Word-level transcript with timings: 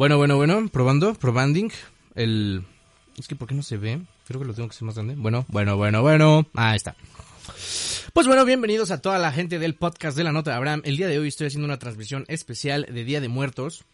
Bueno, 0.00 0.16
bueno, 0.16 0.36
bueno, 0.36 0.66
probando, 0.72 1.12
probanding. 1.12 1.68
El... 2.14 2.64
Es 3.18 3.28
que 3.28 3.36
¿por 3.36 3.46
qué 3.46 3.54
no 3.54 3.62
se 3.62 3.76
ve? 3.76 4.00
Creo 4.26 4.40
que 4.40 4.46
lo 4.46 4.54
tengo 4.54 4.66
que 4.66 4.74
hacer 4.74 4.86
más 4.86 4.94
grande. 4.94 5.14
Bueno, 5.14 5.44
bueno, 5.48 5.76
bueno, 5.76 6.00
bueno. 6.00 6.46
Ahí 6.54 6.76
está. 6.76 6.96
Pues 8.14 8.26
bueno, 8.26 8.46
bienvenidos 8.46 8.90
a 8.92 9.02
toda 9.02 9.18
la 9.18 9.30
gente 9.30 9.58
del 9.58 9.74
podcast 9.74 10.16
de 10.16 10.24
la 10.24 10.32
nota 10.32 10.52
de 10.52 10.56
Abraham. 10.56 10.80
El 10.86 10.96
día 10.96 11.06
de 11.06 11.18
hoy 11.18 11.28
estoy 11.28 11.48
haciendo 11.48 11.66
una 11.66 11.78
transmisión 11.78 12.24
especial 12.28 12.86
de 12.90 13.04
Día 13.04 13.20
de 13.20 13.28
Muertos. 13.28 13.84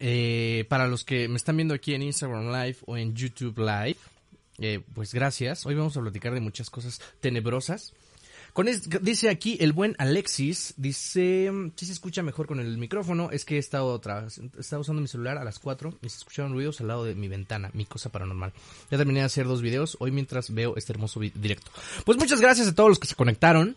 Eh, 0.00 0.64
para 0.70 0.88
los 0.88 1.04
que 1.04 1.28
me 1.28 1.36
están 1.36 1.56
viendo 1.56 1.74
aquí 1.74 1.92
en 1.92 2.00
Instagram 2.00 2.46
Live 2.46 2.78
o 2.86 2.96
en 2.96 3.14
YouTube 3.14 3.58
Live, 3.58 3.98
eh, 4.56 4.80
pues 4.94 5.12
gracias. 5.12 5.66
Hoy 5.66 5.74
vamos 5.74 5.98
a 5.98 6.00
platicar 6.00 6.32
de 6.32 6.40
muchas 6.40 6.70
cosas 6.70 7.02
tenebrosas. 7.20 7.92
Con 8.56 8.68
dice 9.02 9.28
aquí 9.28 9.58
el 9.60 9.74
buen 9.74 9.94
Alexis, 9.98 10.72
dice, 10.78 11.52
si 11.76 11.84
se 11.84 11.92
escucha 11.92 12.22
mejor 12.22 12.46
con 12.46 12.58
el 12.58 12.78
micrófono, 12.78 13.30
es 13.30 13.44
que 13.44 13.56
he 13.56 13.58
estado, 13.58 13.88
otra, 13.88 14.28
estaba 14.58 14.80
usando 14.80 15.02
mi 15.02 15.08
celular 15.08 15.36
a 15.36 15.44
las 15.44 15.58
4 15.58 15.98
y 16.00 16.08
se 16.08 16.16
escucharon 16.16 16.54
ruidos 16.54 16.80
al 16.80 16.88
lado 16.88 17.04
de 17.04 17.14
mi 17.14 17.28
ventana, 17.28 17.70
mi 17.74 17.84
cosa 17.84 18.08
paranormal. 18.08 18.54
Ya 18.90 18.96
terminé 18.96 19.20
de 19.20 19.26
hacer 19.26 19.46
dos 19.46 19.60
videos 19.60 19.98
hoy 20.00 20.10
mientras 20.10 20.54
veo 20.54 20.74
este 20.78 20.94
hermoso 20.94 21.20
directo. 21.20 21.70
Pues 22.06 22.16
muchas 22.16 22.40
gracias 22.40 22.66
a 22.68 22.74
todos 22.74 22.88
los 22.88 22.98
que 22.98 23.08
se 23.08 23.14
conectaron. 23.14 23.76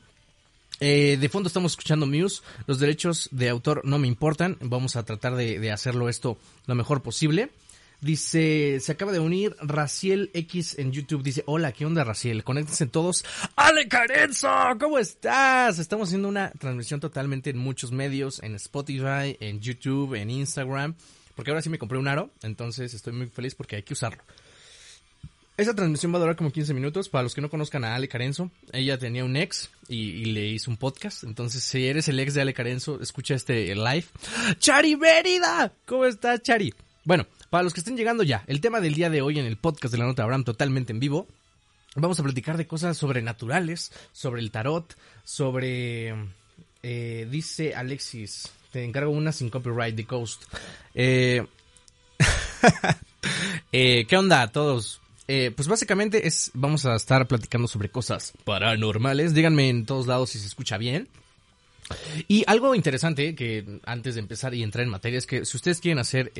Eh, 0.79 1.17
de 1.19 1.27
fondo 1.27 1.47
estamos 1.47 1.73
escuchando 1.73 2.05
Muse. 2.05 2.41
Los 2.65 2.79
derechos 2.79 3.27
de 3.33 3.49
autor 3.49 3.81
no 3.83 3.99
me 3.99 4.07
importan. 4.07 4.55
Vamos 4.61 4.95
a 4.95 5.03
tratar 5.03 5.35
de 5.35 5.71
hacerlo 5.73 6.07
esto 6.07 6.37
lo 6.67 6.75
mejor 6.75 7.01
posible. 7.01 7.49
Dice, 8.01 8.79
se 8.79 8.91
acaba 8.93 9.11
de 9.11 9.19
unir 9.19 9.55
Raciel 9.61 10.31
X 10.33 10.79
en 10.79 10.91
YouTube. 10.91 11.21
Dice, 11.21 11.43
hola, 11.45 11.73
¿qué 11.73 11.85
onda 11.85 12.05
Raciel? 12.05 12.45
Conéctense 12.45 12.85
todos. 12.85 13.25
Ale 13.57 13.89
Carenzo, 13.89 14.49
¿cómo 14.79 14.99
estás? 14.99 15.79
Estamos 15.79 16.07
haciendo 16.07 16.29
una 16.29 16.51
transmisión 16.51 17.01
totalmente 17.01 17.49
en 17.49 17.57
muchos 17.57 17.91
medios, 17.91 18.41
en 18.41 18.55
Spotify, 18.55 19.35
en 19.41 19.59
YouTube, 19.59 20.15
en 20.15 20.29
Instagram. 20.29 20.95
Porque 21.35 21.51
ahora 21.51 21.61
sí 21.61 21.69
me 21.69 21.77
compré 21.77 21.97
un 21.97 22.07
aro, 22.07 22.31
entonces 22.41 22.93
estoy 22.93 23.13
muy 23.13 23.27
feliz 23.27 23.55
porque 23.55 23.77
hay 23.77 23.83
que 23.83 23.93
usarlo. 23.93 24.23
Esa 25.59 25.75
transmisión 25.75 26.13
va 26.13 26.17
a 26.17 26.21
durar 26.21 26.37
como 26.37 26.53
15 26.53 26.73
minutos. 26.73 27.09
Para 27.09 27.23
los 27.23 27.35
que 27.35 27.41
no 27.41 27.49
conozcan 27.49 27.83
a 27.83 27.95
Ale 27.95 28.07
Carenzo, 28.07 28.49
ella 28.71 28.97
tenía 28.97 29.25
un 29.25 29.35
ex 29.35 29.69
y, 29.89 30.23
le 30.25 30.47
hizo 30.47 30.71
un 30.71 30.77
podcast. 30.77 31.25
Entonces, 31.25 31.65
si 31.65 31.85
eres 31.85 32.07
el 32.07 32.17
ex 32.21 32.33
de 32.33 32.41
Ale 32.41 32.53
Carenzo, 32.53 33.01
escucha 33.01 33.35
este 33.35 33.75
live. 33.75 34.05
¡Chari 34.57 34.95
Mérida! 34.95 35.73
¿Cómo 35.85 36.05
estás, 36.05 36.41
Chari? 36.43 36.73
Bueno, 37.03 37.27
para 37.49 37.63
los 37.63 37.73
que 37.73 37.79
estén 37.79 37.97
llegando 37.97 38.23
ya, 38.23 38.43
el 38.47 38.61
tema 38.61 38.79
del 38.79 38.93
día 38.93 39.09
de 39.09 39.21
hoy 39.21 39.39
en 39.39 39.45
el 39.45 39.57
podcast 39.57 39.91
de 39.91 39.97
la 39.97 40.05
nota 40.05 40.23
Abraham 40.23 40.43
totalmente 40.43 40.93
en 40.93 40.99
vivo, 40.99 41.27
vamos 41.95 42.19
a 42.19 42.23
platicar 42.23 42.57
de 42.57 42.67
cosas 42.67 42.97
sobrenaturales, 42.97 43.91
sobre 44.11 44.41
el 44.41 44.51
tarot, 44.51 44.95
sobre... 45.23 46.13
Eh, 46.81 47.27
dice 47.29 47.75
Alexis, 47.75 48.49
te 48.71 48.85
encargo 48.85 49.11
una 49.11 49.33
sin 49.33 49.49
copyright, 49.49 49.95
The 49.95 50.05
Coast. 50.05 50.43
Eh, 50.93 51.45
eh, 53.71 54.05
¿Qué 54.07 54.17
onda 54.17 54.41
a 54.41 54.51
todos? 54.51 55.01
pues 55.55 55.67
básicamente 55.67 56.25
es, 56.25 56.49
vamos 56.55 56.87
a 56.87 56.95
estar 56.95 57.27
platicando 57.27 57.67
sobre 57.67 57.89
cosas 57.89 58.33
paranormales. 58.45 59.35
Díganme 59.35 59.69
en 59.69 59.85
todos 59.85 60.07
lados 60.07 60.31
si 60.31 60.39
se 60.39 60.47
escucha 60.47 60.79
bien. 60.79 61.07
Y 62.27 62.43
algo 62.47 62.73
interesante 62.73 63.35
que 63.35 63.79
antes 63.85 64.15
de 64.15 64.21
empezar 64.21 64.55
y 64.55 64.63
entrar 64.63 64.83
en 64.83 64.89
materia 64.89 65.19
es 65.19 65.27
que 65.27 65.45
si 65.45 65.55
ustedes 65.55 65.81
quieren 65.81 65.99
hacer 65.99 66.31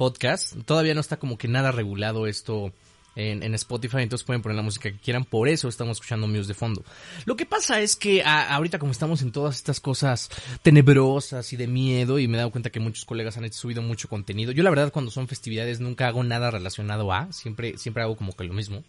podcast. 0.00 0.56
Todavía 0.64 0.94
no 0.94 1.00
está 1.02 1.18
como 1.18 1.36
que 1.36 1.46
nada 1.46 1.72
regulado 1.72 2.26
esto 2.26 2.72
en, 3.16 3.54
Spotify, 3.54 3.98
entonces 3.98 4.24
pueden 4.24 4.40
poner 4.40 4.56
la 4.56 4.62
música 4.62 4.90
que 4.90 4.96
quieran. 4.96 5.26
Por 5.26 5.46
eso 5.46 5.68
estamos 5.68 5.98
escuchando 5.98 6.26
Muse 6.26 6.48
de 6.48 6.54
fondo. 6.54 6.82
Lo 7.26 7.36
que 7.36 7.44
pasa 7.44 7.82
es 7.82 7.96
que 7.96 8.22
ahorita 8.24 8.78
como 8.78 8.92
estamos 8.92 9.20
en 9.20 9.30
todas 9.30 9.56
estas 9.56 9.78
cosas 9.78 10.30
tenebrosas 10.62 11.52
y 11.52 11.58
de 11.58 11.66
miedo, 11.66 12.18
y 12.18 12.28
me 12.28 12.36
he 12.36 12.38
dado 12.38 12.50
cuenta 12.50 12.70
que 12.70 12.80
muchos 12.80 13.04
colegas 13.04 13.36
han 13.36 13.52
subido 13.52 13.82
mucho 13.82 14.08
contenido. 14.08 14.52
Yo 14.52 14.62
la 14.62 14.70
verdad 14.70 14.90
cuando 14.90 15.10
son 15.10 15.28
festividades 15.28 15.80
nunca 15.80 16.08
hago 16.08 16.24
nada 16.24 16.50
relacionado 16.50 17.12
a, 17.12 17.30
siempre, 17.30 17.76
siempre 17.76 18.02
hago 18.02 18.16
como 18.16 18.34
que 18.34 18.44
lo 18.44 18.54
mismo. 18.54 18.82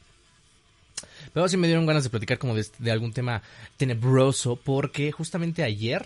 Pero 1.33 1.45
sí 1.49 1.57
me 1.57 1.67
dieron 1.67 1.85
ganas 1.85 2.05
de 2.05 2.09
platicar 2.09 2.37
como 2.37 2.55
de 2.55 2.91
algún 2.91 3.11
tema 3.11 3.41
tenebroso, 3.75 4.55
porque 4.55 5.11
justamente 5.11 5.61
ayer 5.61 6.05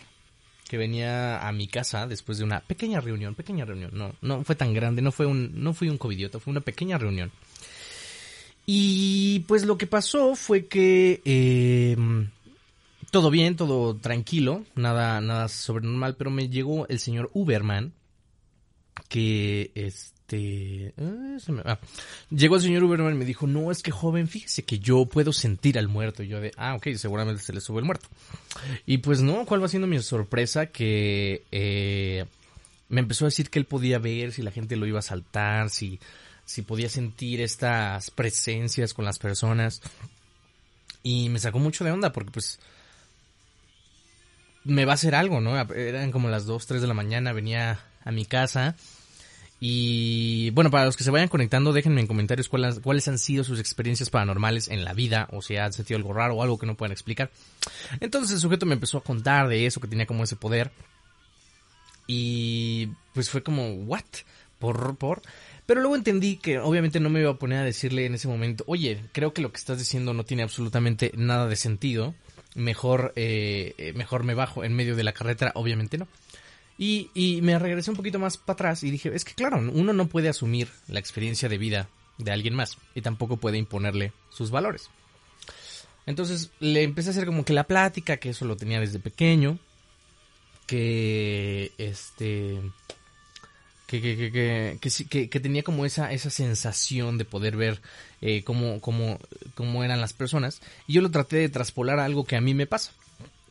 que 0.68 0.78
venía 0.78 1.48
a 1.48 1.52
mi 1.52 1.68
casa 1.68 2.08
después 2.08 2.38
de 2.38 2.44
una 2.44 2.62
pequeña 2.62 3.00
reunión, 3.00 3.36
pequeña 3.36 3.66
reunión, 3.66 3.92
no, 3.94 4.14
no 4.22 4.44
fue 4.44 4.56
tan 4.56 4.74
grande, 4.74 5.02
no 5.02 5.12
fue 5.12 5.26
un, 5.26 5.52
no 5.64 5.74
fui 5.74 5.90
un 5.90 5.98
covidiota, 5.98 6.40
fue 6.40 6.52
una 6.52 6.62
pequeña 6.62 6.98
reunión. 6.98 7.32
Y 8.66 9.42
pues 9.42 9.64
lo 9.64 9.78
que 9.78 9.86
pasó 9.86 10.36
fue 10.36 10.66
que 10.66 11.22
eh, 11.24 11.96
todo 13.12 13.30
bien, 13.30 13.56
todo 13.56 13.96
tranquilo, 13.96 14.66
nada, 14.76 15.22
nada 15.22 15.48
sobrenormal, 15.50 16.16
pero 16.16 16.32
me 16.32 16.50
llegó 16.50 16.88
el 16.88 17.00
señor 17.00 17.30
Uberman, 17.34 17.94
que 19.08 19.72
es, 19.76 20.15
este, 20.28 20.94
ah, 21.66 21.80
llegó 22.32 22.56
el 22.56 22.62
señor 22.62 22.84
Uberman 22.84 23.14
y 23.14 23.18
me 23.18 23.26
dijo, 23.26 23.46
no, 23.46 23.72
es 23.72 23.84
que 23.84 23.92
joven, 23.92 24.28
fíjese 24.28 24.64
que 24.64 24.80
yo 24.80 25.06
puedo 25.06 25.32
sentir 25.32 25.78
al 25.78 25.88
muerto. 25.88 26.24
Y 26.24 26.28
yo 26.28 26.42
de, 26.42 26.52
ah, 26.58 26.76
ok, 26.76 26.88
seguramente 26.96 27.44
se 27.44 27.54
le 27.54 27.62
sube 27.62 27.80
el 27.80 27.86
muerto. 27.86 28.08
Y 28.86 29.00
pues 29.00 29.22
no, 29.22 29.46
¿cuál 29.46 29.62
va 29.64 29.68
siendo 29.68 29.88
mi 29.88 30.02
sorpresa? 30.02 30.68
Que 30.68 31.44
eh, 31.52 32.26
me 32.90 33.02
empezó 33.02 33.26
a 33.26 33.28
decir 33.28 33.50
que 33.50 33.60
él 33.60 33.66
podía 33.66 34.00
ver 34.00 34.32
si 34.32 34.42
la 34.42 34.52
gente 34.52 34.76
lo 34.76 34.88
iba 34.88 35.00
a 35.00 35.04
saltar, 35.04 35.70
si, 35.70 36.00
si 36.44 36.64
podía 36.64 36.90
sentir 36.90 37.42
estas 37.42 38.10
presencias 38.10 38.94
con 38.94 39.06
las 39.06 39.20
personas. 39.20 39.82
Y 41.04 41.30
me 41.30 41.40
sacó 41.40 41.60
mucho 41.60 41.84
de 41.84 41.92
onda 41.92 42.12
porque 42.12 42.32
pues 42.32 42.60
me 44.64 44.86
va 44.86 44.94
a 44.94 44.96
hacer 44.96 45.14
algo, 45.14 45.40
¿no? 45.40 45.56
Eran 45.76 46.12
como 46.12 46.30
las 46.30 46.48
2, 46.48 46.66
3 46.66 46.82
de 46.82 46.88
la 46.88 46.96
mañana, 46.96 47.32
venía 47.32 47.80
a 48.04 48.12
mi 48.12 48.26
casa 48.26 48.76
y 49.68 50.52
bueno, 50.52 50.70
para 50.70 50.86
los 50.86 50.96
que 50.96 51.04
se 51.04 51.10
vayan 51.10 51.28
conectando, 51.28 51.74
déjenme 51.74 52.00
en 52.00 52.06
comentarios 52.06 52.50
cuáles, 52.50 52.80
cuáles 52.82 53.08
han 53.08 53.18
sido 53.18 53.44
sus 53.44 53.60
experiencias 53.60 54.12
paranormales 54.12 54.68
en 54.68 54.86
la 54.86 54.94
vida, 54.94 55.28
o 55.32 55.42
si 55.42 55.58
han 55.58 55.74
sentido 55.74 55.98
algo 55.98 56.14
raro 56.14 56.36
o 56.36 56.44
algo 56.44 56.60
que 56.60 56.68
no 56.68 56.78
puedan 56.78 56.92
explicar. 56.92 57.32
Entonces 58.00 58.34
el 58.34 58.40
sujeto 58.40 58.68
me 58.68 58.76
empezó 58.76 59.00
a 59.00 59.04
contar 59.04 59.48
de 59.48 59.66
eso, 59.66 59.82
que 59.82 59.88
tenía 59.88 60.06
como 60.06 60.24
ese 60.24 60.36
poder. 60.36 60.72
Y 62.06 62.90
pues 63.16 63.32
fue 63.32 63.42
como, 63.42 63.74
¿what? 63.74 64.04
Por, 64.60 64.98
por. 64.98 65.24
Pero 65.66 65.82
luego 65.82 65.96
entendí 65.96 66.38
que 66.38 66.60
obviamente 66.60 67.00
no 67.00 67.10
me 67.10 67.22
iba 67.22 67.32
a 67.32 67.40
poner 67.40 67.58
a 67.58 67.64
decirle 67.64 68.06
en 68.06 68.14
ese 68.14 68.28
momento, 68.28 68.64
oye, 68.68 69.04
creo 69.14 69.34
que 69.34 69.42
lo 69.42 69.52
que 69.52 69.58
estás 69.58 69.80
diciendo 69.80 70.14
no 70.14 70.26
tiene 70.26 70.44
absolutamente 70.44 71.12
nada 71.16 71.48
de 71.48 71.56
sentido. 71.56 72.14
Mejor, 72.54 73.14
eh, 73.16 73.74
eh 73.80 73.94
mejor 73.94 74.26
me 74.26 74.36
bajo 74.36 74.64
en 74.64 74.76
medio 74.76 74.96
de 74.96 75.04
la 75.04 75.14
carretera, 75.14 75.54
obviamente 75.56 75.98
no. 75.98 76.08
Y, 76.78 77.10
y 77.14 77.42
me 77.42 77.58
regresé 77.58 77.90
un 77.90 77.98
poquito 77.98 78.20
más 78.20 78.38
para 78.38 78.54
atrás 78.56 78.84
y 78.84 78.92
dije, 78.92 79.12
es 79.14 79.24
que 79.24 79.34
claro, 79.34 79.58
uno 79.58 79.94
no 79.94 80.08
puede 80.08 80.30
asumir 80.30 80.70
la 80.88 81.00
experiencia 81.00 81.48
de 81.48 81.58
vida 81.58 81.90
de 82.18 82.32
alguien 82.32 82.54
más 82.54 82.78
y 82.94 83.02
tampoco 83.02 83.38
puede 83.38 83.58
imponerle 83.58 84.12
sus 84.30 84.52
valores. 84.52 84.90
Entonces 86.06 86.52
le 86.60 86.84
empecé 86.84 87.10
a 87.10 87.12
hacer 87.12 87.26
como 87.26 87.46
que 87.46 87.54
la 87.54 87.66
plática, 87.66 88.18
que 88.18 88.30
eso 88.30 88.46
lo 88.46 88.58
tenía 88.58 88.80
desde 88.80 89.00
pequeño, 89.00 89.58
que 90.68 91.72
este 91.78 92.62
que, 93.88 94.02
que, 94.02 94.80
que, 95.10 95.30
que, 95.30 95.40
tenía 95.40 95.64
como 95.64 95.86
esa, 95.86 96.12
esa 96.12 96.30
sensación 96.30 97.18
de 97.18 97.26
poder 97.26 97.56
ver 97.56 97.82
eh, 98.22 98.44
cómo, 98.44 98.82
cómo, 98.82 99.20
cómo 99.54 99.84
eran 99.84 100.02
las 100.02 100.14
personas. 100.14 100.62
Y 100.88 100.94
yo 100.94 101.02
lo 101.02 101.12
traté 101.12 101.38
de 101.38 101.50
traspolar 101.50 102.00
a 102.00 102.06
algo 102.06 102.26
que 102.26 102.36
a 102.36 102.42
mí 102.42 102.54
me 102.54 102.66
pasa 102.66 102.94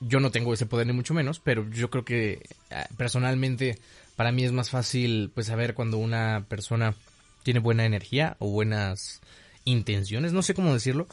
yo 0.00 0.20
no 0.20 0.30
tengo 0.30 0.52
ese 0.52 0.66
poder 0.66 0.86
ni 0.86 0.92
mucho 0.92 1.14
menos, 1.14 1.40
pero 1.40 1.68
yo 1.70 1.90
creo 1.90 2.04
que 2.04 2.42
ah, 2.70 2.86
personalmente 2.96 3.78
para 4.16 4.32
mí 4.32 4.44
es 4.44 4.52
más 4.52 4.70
fácil 4.70 5.30
pues 5.34 5.46
saber 5.46 5.74
cuando 5.74 5.98
una 5.98 6.44
persona 6.48 6.94
tiene 7.42 7.60
buena 7.60 7.84
energía 7.84 8.36
o 8.38 8.50
buenas 8.50 9.20
intenciones, 9.64 10.32
no 10.32 10.42
sé 10.42 10.54
cómo 10.54 10.72
decirlo, 10.72 11.06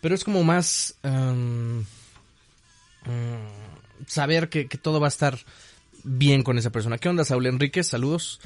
pero 0.00 0.14
es 0.14 0.24
como 0.24 0.42
más 0.44 0.96
mm, 1.02 1.80
saber 4.06 4.48
que, 4.48 4.66
que, 4.66 4.78
todo 4.78 5.00
va 5.00 5.06
a 5.06 5.08
estar 5.08 5.38
bien 6.04 6.42
con 6.42 6.58
esa 6.58 6.70
persona. 6.70 6.98
¿Qué 6.98 7.08
onda, 7.08 7.24
Saúl 7.24 7.46
Enríquez? 7.46 7.86
Saludos. 7.86 8.40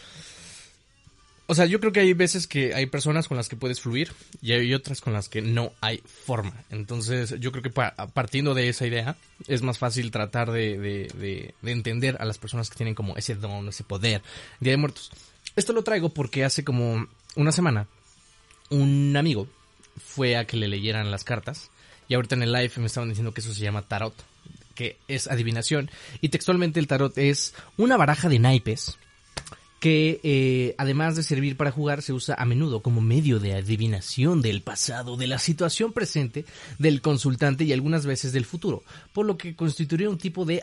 O 1.49 1.55
sea, 1.55 1.67
yo 1.67 1.79
creo 1.79 1.93
que 1.93 2.01
hay 2.01 2.13
veces 2.13 2.49
que 2.49 2.75
hay 2.75 2.87
personas 2.87 3.29
con 3.29 3.37
las 3.37 3.49
que 3.49 3.55
puedes 3.57 3.81
fluir 3.81 4.13
y 4.43 4.53
hay 4.53 4.75
otras 4.75 5.01
con 5.01 5.13
las 5.13 5.29
que 5.29 5.43
no 5.43 5.73
hay 5.81 5.99
forma. 5.99 6.65
Entonces, 6.71 7.37
yo 7.39 7.53
creo 7.53 7.63
que 7.63 7.71
partiendo 7.71 8.53
de 8.53 8.69
esa 8.69 8.87
idea, 8.87 9.17
es 9.47 9.63
más 9.63 9.79
fácil 9.79 10.11
tratar 10.11 10.51
de, 10.51 10.77
de, 10.79 11.55
de, 11.63 11.73
entender 11.73 12.17
a 12.19 12.25
las 12.25 12.39
personas 12.39 12.69
que 12.69 12.77
tienen 12.77 12.97
como 12.97 13.17
ese 13.17 13.37
don, 13.37 13.69
ese 13.69 13.85
poder. 13.85 14.23
Día 14.59 14.73
de 14.73 14.77
Muertos. 14.77 15.13
Esto 15.55 15.73
lo 15.73 15.85
traigo 15.85 16.09
porque 16.09 16.45
hace 16.45 16.65
como 16.65 17.07
una 17.37 17.53
semana 17.53 17.87
un 18.71 19.17
amigo 19.17 19.47
fue 20.05 20.37
a 20.37 20.47
que 20.47 20.57
le 20.57 20.67
leyeran 20.67 21.13
las 21.13 21.23
cartas 21.23 21.71
y 22.09 22.15
ahorita 22.15 22.35
en 22.35 22.43
el 22.43 22.53
live 22.53 22.73
me 22.77 22.87
estaban 22.87 23.09
diciendo 23.09 23.33
que 23.33 23.41
eso 23.41 23.55
se 23.55 23.61
llama 23.61 23.83
tarot, 23.83 24.15
que 24.75 24.99
es 25.07 25.29
adivinación 25.29 25.91
y 26.21 26.31
textualmente 26.31 26.81
el 26.81 26.89
tarot 26.89 27.17
es 27.17 27.55
una 27.77 27.97
baraja 27.97 28.29
de 28.29 28.39
naipes 28.41 28.99
que 29.87 30.19
eh, 30.25 30.75
además 30.79 31.15
de 31.15 31.23
servir 31.23 31.57
para 31.57 31.71
jugar 31.71 32.03
se 32.03 32.13
usa 32.13 32.35
a 32.37 32.45
menudo 32.45 32.83
como 32.83 33.01
medio 33.01 33.39
de 33.39 33.55
adivinación 33.55 34.43
del 34.43 34.61
pasado, 34.61 35.17
de 35.17 35.29
la 35.29 35.39
situación 35.39 35.93
presente, 35.93 36.45
del 36.81 37.01
consultante 37.01 37.63
y 37.63 37.73
algunas 37.73 38.05
veces 38.05 38.33
del 38.33 38.47
futuro, 38.47 38.83
por 39.13 39.27
lo 39.27 39.39
que 39.39 39.55
constituiría 39.55 40.11
un 40.11 40.19
tipo 40.19 40.45
de, 40.45 40.61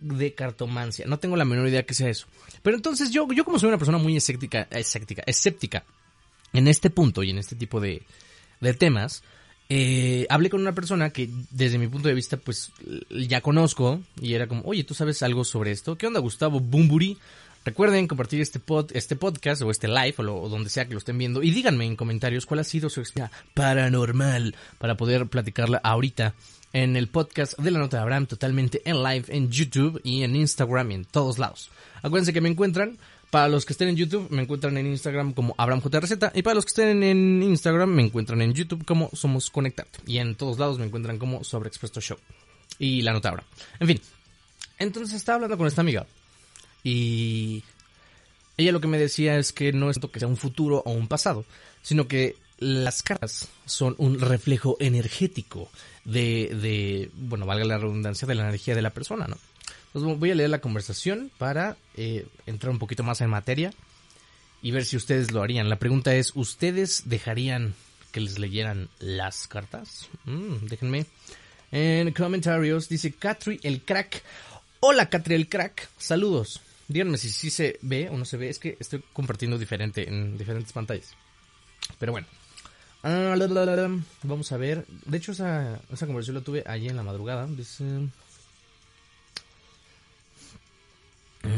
de 0.00 0.32
cartomancia. 0.32 1.04
No 1.04 1.18
tengo 1.18 1.36
la 1.36 1.44
menor 1.44 1.68
idea 1.68 1.82
que 1.82 1.92
sea 1.92 2.08
eso. 2.08 2.26
Pero 2.62 2.74
entonces 2.74 3.10
yo, 3.10 3.28
yo 3.34 3.44
como 3.44 3.58
soy 3.58 3.68
una 3.68 3.76
persona 3.76 3.98
muy 3.98 4.16
escéptica, 4.16 4.66
escéptica, 4.70 5.22
escéptica 5.26 5.84
en 6.54 6.66
este 6.66 6.88
punto 6.88 7.22
y 7.22 7.28
en 7.28 7.36
este 7.36 7.56
tipo 7.56 7.80
de, 7.80 8.00
de 8.62 8.72
temas, 8.72 9.24
eh, 9.68 10.26
hablé 10.30 10.48
con 10.48 10.62
una 10.62 10.74
persona 10.74 11.10
que 11.10 11.28
desde 11.50 11.76
mi 11.76 11.88
punto 11.88 12.08
de 12.08 12.14
vista 12.14 12.38
pues 12.38 12.72
ya 13.10 13.42
conozco 13.42 14.00
y 14.22 14.32
era 14.32 14.46
como, 14.46 14.62
oye, 14.64 14.84
¿tú 14.84 14.94
sabes 14.94 15.22
algo 15.22 15.44
sobre 15.44 15.70
esto? 15.70 15.98
¿Qué 15.98 16.06
onda 16.06 16.20
Gustavo 16.20 16.60
Bumburi? 16.60 17.18
Recuerden 17.64 18.06
compartir 18.06 18.40
este, 18.40 18.58
pod, 18.60 18.90
este 18.94 19.16
podcast 19.16 19.62
o 19.62 19.70
este 19.70 19.88
live 19.88 20.14
o, 20.18 20.48
donde 20.48 20.68
sea 20.68 20.86
que 20.86 20.92
lo 20.92 20.98
estén 20.98 21.16
viendo 21.16 21.42
y 21.42 21.50
díganme 21.50 21.86
en 21.86 21.96
comentarios 21.96 22.44
cuál 22.44 22.60
ha 22.60 22.64
sido 22.64 22.90
su 22.90 23.00
experiencia 23.00 23.36
paranormal 23.54 24.54
para 24.78 24.96
poder 24.96 25.26
platicarla 25.26 25.78
ahorita 25.82 26.34
en 26.74 26.96
el 26.96 27.08
podcast 27.08 27.58
de 27.58 27.70
la 27.70 27.78
nota 27.78 27.96
de 27.96 28.02
Abraham 28.02 28.26
totalmente 28.26 28.82
en 28.84 29.02
live 29.02 29.24
en 29.28 29.50
YouTube 29.50 30.00
y 30.04 30.24
en 30.24 30.36
Instagram 30.36 30.90
y 30.90 30.94
en 30.94 31.04
todos 31.06 31.38
lados. 31.38 31.70
Acuérdense 32.02 32.34
que 32.34 32.42
me 32.42 32.50
encuentran 32.50 32.98
para 33.30 33.48
los 33.48 33.64
que 33.64 33.72
estén 33.72 33.88
en 33.88 33.96
YouTube, 33.96 34.28
me 34.30 34.42
encuentran 34.42 34.76
en 34.78 34.86
Instagram 34.86 35.32
como 35.32 35.56
AbrahamJRZ. 35.58 36.12
Y 36.34 36.42
para 36.42 36.54
los 36.54 36.64
que 36.66 36.68
estén 36.68 37.02
en 37.02 37.42
Instagram, 37.42 37.90
me 37.90 38.04
encuentran 38.04 38.40
en 38.42 38.54
YouTube 38.54 38.84
como 38.84 39.10
Somos 39.12 39.50
Conectado. 39.50 39.88
Y 40.06 40.18
en 40.18 40.36
todos 40.36 40.60
lados 40.60 40.78
me 40.78 40.86
encuentran 40.86 41.18
como 41.18 41.42
Sobre 41.42 41.66
Expresto 41.66 42.00
Show. 42.00 42.16
Y 42.78 43.02
la 43.02 43.12
nota 43.12 43.30
ahora. 43.30 43.42
En 43.80 43.88
fin. 43.88 44.00
Entonces 44.78 45.16
estaba 45.16 45.34
hablando 45.34 45.58
con 45.58 45.66
esta 45.66 45.80
amiga. 45.80 46.06
Y 46.84 47.64
ella 48.56 48.72
lo 48.72 48.80
que 48.80 48.86
me 48.86 48.98
decía 48.98 49.36
es 49.38 49.52
que 49.52 49.72
no 49.72 49.90
es 49.90 49.98
que 49.98 50.18
sea 50.20 50.28
un 50.28 50.36
futuro 50.36 50.82
o 50.84 50.92
un 50.92 51.08
pasado, 51.08 51.44
sino 51.82 52.06
que 52.06 52.36
las 52.58 53.02
cartas 53.02 53.48
son 53.66 53.94
un 53.98 54.20
reflejo 54.20 54.76
energético 54.78 55.68
de, 56.04 56.54
de, 56.60 57.10
bueno, 57.14 57.46
valga 57.46 57.64
la 57.64 57.78
redundancia, 57.78 58.28
de 58.28 58.34
la 58.34 58.44
energía 58.48 58.74
de 58.74 58.82
la 58.82 58.90
persona, 58.90 59.26
¿no? 59.26 59.38
Entonces 59.86 60.18
voy 60.18 60.30
a 60.30 60.34
leer 60.34 60.50
la 60.50 60.60
conversación 60.60 61.30
para 61.38 61.76
eh, 61.96 62.26
entrar 62.46 62.70
un 62.70 62.78
poquito 62.78 63.02
más 63.02 63.20
en 63.20 63.30
materia 63.30 63.72
y 64.60 64.72
ver 64.72 64.84
si 64.84 64.96
ustedes 64.96 65.30
lo 65.30 65.42
harían. 65.42 65.68
La 65.68 65.78
pregunta 65.78 66.14
es, 66.14 66.32
¿ustedes 66.34 67.02
dejarían 67.06 67.74
que 68.10 68.20
les 68.20 68.38
leyeran 68.38 68.88
las 68.98 69.46
cartas? 69.46 70.08
Mm, 70.24 70.66
déjenme 70.66 71.06
en 71.70 72.12
comentarios. 72.12 72.88
Dice 72.88 73.12
Catri 73.12 73.60
el 73.62 73.82
crack. 73.82 74.22
Hola 74.80 75.08
Catri 75.08 75.34
el 75.34 75.48
crack. 75.48 75.88
Saludos. 75.96 76.60
Díganme 76.94 77.18
si 77.18 77.28
sí 77.28 77.50
se 77.50 77.76
ve 77.82 78.08
o 78.08 78.16
no 78.16 78.24
se 78.24 78.36
ve. 78.36 78.48
Es 78.48 78.60
que 78.60 78.76
estoy 78.78 79.02
compartiendo 79.12 79.58
diferente 79.58 80.08
en 80.08 80.38
diferentes 80.38 80.72
pantallas. 80.72 81.16
Pero 81.98 82.12
bueno. 82.12 82.28
Ah, 83.02 83.34
Vamos 84.22 84.52
a 84.52 84.56
ver. 84.56 84.86
De 85.04 85.18
hecho, 85.18 85.32
esa, 85.32 85.80
esa 85.92 86.06
conversación 86.06 86.36
la 86.36 86.44
tuve 86.44 86.62
allí 86.64 86.88
en 86.88 86.94
la 86.94 87.02
madrugada. 87.02 87.48
Dice... 87.48 87.84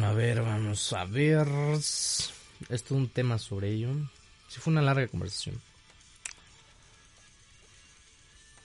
A 0.03 0.13
ver, 0.15 0.41
vamos 0.41 0.95
a 0.95 1.05
ver. 1.05 1.47
Esto 1.75 2.33
es 2.71 2.91
un 2.91 3.11
tema 3.11 3.39
sobre 3.39 3.73
ello. 3.73 3.91
Sí 4.49 4.59
fue 4.59 4.73
una 4.73 4.81
larga 4.81 5.07
conversación. 5.07 5.61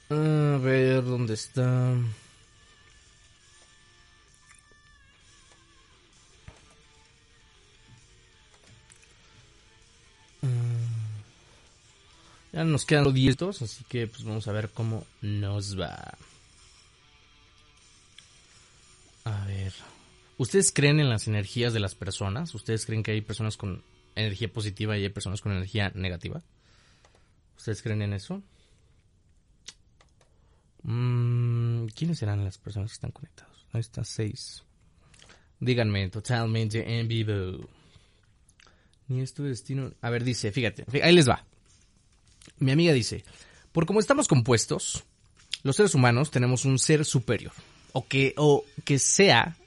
A 0.10 0.58
ver, 0.64 1.04
¿dónde 1.04 1.34
está? 1.34 1.96
Nos 12.64 12.86
quedan 12.86 13.14
10 13.14 13.42
así 13.62 13.84
que 13.86 14.08
pues 14.08 14.24
vamos 14.24 14.48
a 14.48 14.52
ver 14.52 14.70
cómo 14.70 15.06
nos 15.22 15.80
va. 15.80 16.18
A 19.26 19.46
ver. 19.46 19.74
¿Ustedes 20.38 20.72
creen 20.72 21.00
en 21.00 21.10
las 21.10 21.28
energías 21.28 21.74
de 21.74 21.80
las 21.80 21.96
personas? 21.96 22.56
¿Ustedes 22.56 22.86
creen 22.86 23.04
que 23.04 23.12
hay 23.12 23.22
personas 23.22 23.58
con 23.58 23.84
energía 24.16 24.52
positiva 24.52 24.98
y 24.98 25.04
hay 25.04 25.10
personas 25.10 25.42
con 25.42 25.52
energía 25.52 25.92
negativa? 25.94 26.42
¿Ustedes 27.58 27.82
creen 27.82 28.02
en 28.02 28.14
eso? 28.14 28.42
Mm, 30.84 31.86
¿Quiénes 31.88 32.18
serán 32.18 32.44
las 32.44 32.58
personas 32.58 32.92
que 32.92 32.96
están 32.96 33.12
conectados? 33.12 33.68
Ahí 33.72 33.82
está, 33.82 34.04
seis. 34.04 34.64
Díganme, 35.60 36.10
totalmente 36.10 37.00
en 37.00 37.08
vivo. 37.08 37.70
Ni 39.08 39.22
es 39.22 39.34
tu 39.34 39.44
destino. 39.44 39.94
A 40.02 40.10
ver, 40.10 40.24
dice, 40.24 40.52
fíjate, 40.52 40.86
ahí 41.04 41.14
les 41.14 41.30
va. 41.30 41.46
Mi 42.62 42.72
amiga 42.72 42.94
dice, 42.94 43.26
por 43.72 43.86
como 43.86 44.00
estamos 44.00 44.28
compuestos, 44.28 45.04
los 45.64 45.76
seres 45.76 45.96
humanos 45.96 46.32
tenemos 46.32 46.64
un 46.64 46.80
ser 46.80 47.04
superior. 47.06 47.52
O 47.92 48.08
que, 48.08 48.34
o 48.38 48.64
que 48.86 49.00
sea 49.00 49.58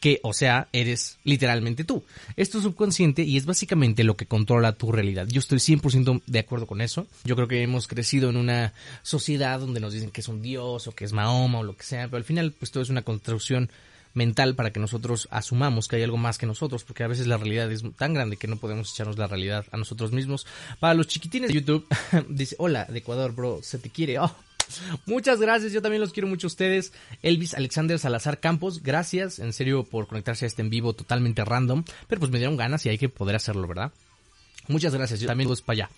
que, 0.00 0.18
o 0.24 0.32
sea, 0.32 0.68
eres 0.72 1.18
literalmente 1.22 1.84
tú. 1.84 2.02
Esto 2.36 2.58
es 2.58 2.64
subconsciente 2.64 3.22
y 3.22 3.36
es 3.36 3.46
básicamente 3.46 4.02
lo 4.02 4.16
que 4.16 4.26
controla 4.26 4.72
tu 4.72 4.90
realidad. 4.90 5.28
Yo 5.28 5.38
estoy 5.38 5.58
100% 5.58 6.22
de 6.26 6.38
acuerdo 6.40 6.66
con 6.66 6.80
eso. 6.80 7.06
Yo 7.22 7.36
creo 7.36 7.46
que 7.46 7.62
hemos 7.62 7.86
crecido 7.86 8.30
en 8.30 8.36
una 8.36 8.72
sociedad 9.02 9.60
donde 9.60 9.78
nos 9.78 9.92
dicen 9.92 10.10
que 10.10 10.22
es 10.22 10.28
un 10.28 10.42
dios 10.42 10.88
o 10.88 10.92
que 10.92 11.04
es 11.04 11.12
Mahoma 11.12 11.60
o 11.60 11.62
lo 11.62 11.76
que 11.76 11.84
sea, 11.84 12.06
pero 12.06 12.16
al 12.16 12.24
final 12.24 12.52
pues 12.52 12.72
todo 12.72 12.82
es 12.82 12.88
una 12.88 13.02
construcción 13.02 13.70
mental 14.14 14.54
para 14.54 14.72
que 14.72 14.80
nosotros 14.80 15.28
asumamos 15.30 15.88
que 15.88 15.96
hay 15.96 16.02
algo 16.02 16.16
más 16.16 16.38
que 16.38 16.46
nosotros, 16.46 16.84
porque 16.84 17.04
a 17.04 17.08
veces 17.08 17.26
la 17.26 17.36
realidad 17.36 17.70
es 17.70 17.82
tan 17.96 18.14
grande 18.14 18.36
que 18.36 18.48
no 18.48 18.56
podemos 18.56 18.92
echarnos 18.92 19.18
la 19.18 19.26
realidad 19.26 19.66
a 19.70 19.76
nosotros 19.76 20.12
mismos. 20.12 20.46
Para 20.80 20.94
los 20.94 21.08
chiquitines 21.08 21.48
de 21.48 21.60
YouTube, 21.60 21.86
dice, 22.28 22.56
hola, 22.58 22.84
de 22.84 22.98
Ecuador, 22.98 23.34
bro, 23.34 23.60
se 23.62 23.78
te 23.78 23.90
quiere. 23.90 24.18
Oh, 24.18 24.34
Muchas 25.06 25.40
gracias, 25.40 25.72
yo 25.72 25.82
también 25.82 26.00
los 26.00 26.12
quiero 26.12 26.28
mucho 26.28 26.46
a 26.46 26.48
ustedes. 26.48 26.92
Elvis 27.22 27.54
Alexander 27.54 27.98
Salazar 27.98 28.40
Campos, 28.40 28.82
gracias 28.82 29.38
en 29.38 29.52
serio 29.52 29.84
por 29.84 30.06
conectarse 30.06 30.44
a 30.44 30.48
este 30.48 30.62
en 30.62 30.70
vivo 30.70 30.94
totalmente 30.94 31.44
random, 31.44 31.84
pero 32.08 32.20
pues 32.20 32.30
me 32.30 32.38
dieron 32.38 32.56
ganas 32.56 32.86
y 32.86 32.88
hay 32.88 32.98
que 32.98 33.08
poder 33.08 33.36
hacerlo, 33.36 33.66
¿verdad? 33.66 33.92
Muchas 34.68 34.94
gracias, 34.94 35.20
yo 35.20 35.26
también 35.26 35.48
voy 35.48 35.58
para 35.64 35.84
allá. 35.84 35.90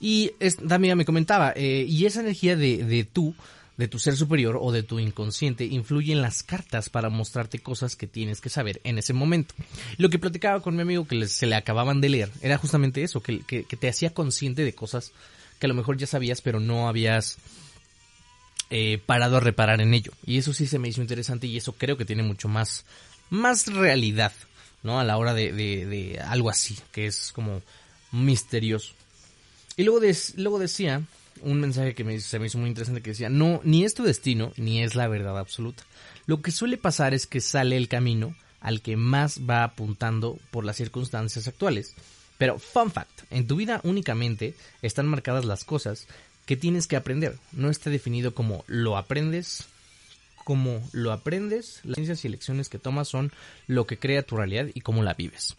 Y 0.00 0.32
también 0.68 0.96
me 0.98 1.04
comentaba, 1.04 1.52
eh, 1.56 1.86
y 1.88 2.04
esa 2.06 2.20
energía 2.20 2.56
de, 2.56 2.84
de 2.84 3.04
tú, 3.04 3.34
de 3.76 3.88
tu 3.88 3.98
ser 3.98 4.16
superior 4.16 4.58
o 4.60 4.70
de 4.70 4.82
tu 4.82 5.00
inconsciente 5.00 5.64
influye 5.64 6.12
en 6.12 6.22
las 6.22 6.42
cartas 6.42 6.88
para 6.88 7.10
mostrarte 7.10 7.58
cosas 7.58 7.96
que 7.96 8.06
tienes 8.06 8.40
que 8.40 8.48
saber 8.48 8.80
en 8.84 8.98
ese 8.98 9.12
momento. 9.12 9.54
Lo 9.96 10.10
que 10.10 10.18
platicaba 10.18 10.60
con 10.60 10.76
mi 10.76 10.82
amigo 10.82 11.06
que 11.06 11.26
se 11.26 11.46
le 11.46 11.56
acababan 11.56 12.00
de 12.00 12.08
leer 12.08 12.30
era 12.40 12.58
justamente 12.58 13.02
eso, 13.02 13.20
que, 13.20 13.40
que, 13.40 13.64
te 13.64 13.88
hacía 13.88 14.14
consciente 14.14 14.64
de 14.64 14.74
cosas 14.74 15.12
que 15.58 15.66
a 15.66 15.68
lo 15.68 15.74
mejor 15.74 15.96
ya 15.96 16.06
sabías 16.06 16.40
pero 16.40 16.60
no 16.60 16.88
habías 16.88 17.38
eh, 18.70 18.98
parado 19.04 19.38
a 19.38 19.40
reparar 19.40 19.80
en 19.80 19.92
ello. 19.92 20.12
Y 20.24 20.38
eso 20.38 20.52
sí 20.52 20.66
se 20.66 20.78
me 20.78 20.88
hizo 20.88 21.00
interesante 21.00 21.48
y 21.48 21.56
eso 21.56 21.72
creo 21.72 21.96
que 21.96 22.04
tiene 22.04 22.22
mucho 22.22 22.48
más, 22.48 22.84
más 23.28 23.66
realidad, 23.66 24.32
¿no? 24.84 25.00
A 25.00 25.04
la 25.04 25.16
hora 25.16 25.34
de, 25.34 25.52
de, 25.52 26.20
algo 26.20 26.48
así, 26.48 26.78
que 26.92 27.06
es 27.06 27.32
como 27.32 27.60
misterioso. 28.12 28.94
Y 29.76 29.82
luego, 29.82 30.00
luego 30.36 30.58
decía 30.60 31.02
un 31.40 31.60
mensaje 31.60 31.94
que 31.94 32.04
me, 32.04 32.20
se 32.20 32.38
me 32.38 32.46
hizo 32.46 32.58
muy 32.58 32.68
interesante 32.68 33.02
que 33.02 33.10
decía, 33.10 33.28
no, 33.28 33.60
ni 33.64 33.84
es 33.84 33.94
tu 33.94 34.02
destino, 34.02 34.52
ni 34.56 34.82
es 34.82 34.94
la 34.94 35.08
verdad 35.08 35.38
absoluta. 35.38 35.84
Lo 36.26 36.42
que 36.42 36.50
suele 36.50 36.76
pasar 36.76 37.14
es 37.14 37.26
que 37.26 37.40
sale 37.40 37.76
el 37.76 37.88
camino 37.88 38.34
al 38.60 38.80
que 38.80 38.96
más 38.96 39.40
va 39.48 39.62
apuntando 39.62 40.38
por 40.50 40.64
las 40.64 40.76
circunstancias 40.76 41.46
actuales. 41.46 41.94
Pero, 42.38 42.58
fun 42.58 42.90
fact, 42.90 43.22
en 43.30 43.46
tu 43.46 43.56
vida 43.56 43.80
únicamente 43.84 44.54
están 44.82 45.06
marcadas 45.06 45.44
las 45.44 45.64
cosas 45.64 46.06
que 46.46 46.56
tienes 46.56 46.86
que 46.86 46.96
aprender. 46.96 47.36
No 47.52 47.70
está 47.70 47.90
definido 47.90 48.34
como 48.34 48.64
lo 48.66 48.96
aprendes, 48.96 49.64
como 50.44 50.82
lo 50.92 51.12
aprendes, 51.12 51.80
las 51.84 51.96
ciencias 51.96 52.24
y 52.24 52.28
lecciones 52.28 52.68
que 52.68 52.78
tomas 52.78 53.08
son 53.08 53.32
lo 53.66 53.86
que 53.86 53.98
crea 53.98 54.22
tu 54.22 54.36
realidad 54.36 54.66
y 54.72 54.80
cómo 54.80 55.02
la 55.02 55.14
vives. 55.14 55.56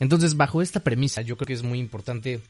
Entonces, 0.00 0.36
bajo 0.36 0.62
esta 0.62 0.80
premisa, 0.80 1.22
yo 1.22 1.36
creo 1.36 1.46
que 1.46 1.52
es 1.52 1.62
muy 1.62 1.78
importante. 1.78 2.40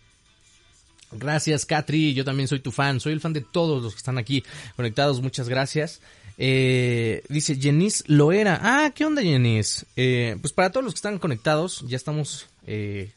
Gracias, 1.13 1.65
Katri. 1.65 2.15
Yo 2.15 2.25
también 2.25 2.49
soy 2.49 2.61
tu 2.61 2.73
fan. 2.73 3.01
Soy 3.01 3.13
el 3.13 3.21
fan 3.21 3.33
de 3.33 3.41
todos 3.41 3.83
los 3.83 3.95
que 3.95 3.99
están 3.99 4.19
aquí 4.19 4.45
conectados. 4.77 5.21
Muchas 5.21 5.49
gracias. 5.49 6.01
Eh, 6.39 7.23
dice 7.29 7.57
Jenis 7.57 8.05
lo 8.07 8.33
era. 8.33 8.61
Ah, 8.63 8.91
¿qué 8.95 9.05
onda, 9.05 9.23
Jenis? 9.23 9.87
Eh, 9.97 10.37
pues 10.41 10.53
para 10.53 10.71
todos 10.71 10.85
los 10.85 10.95
que 10.95 10.99
están 10.99 11.19
conectados, 11.19 11.85
ya 11.87 11.97
estamos 11.97 12.47
eh, 12.67 13.11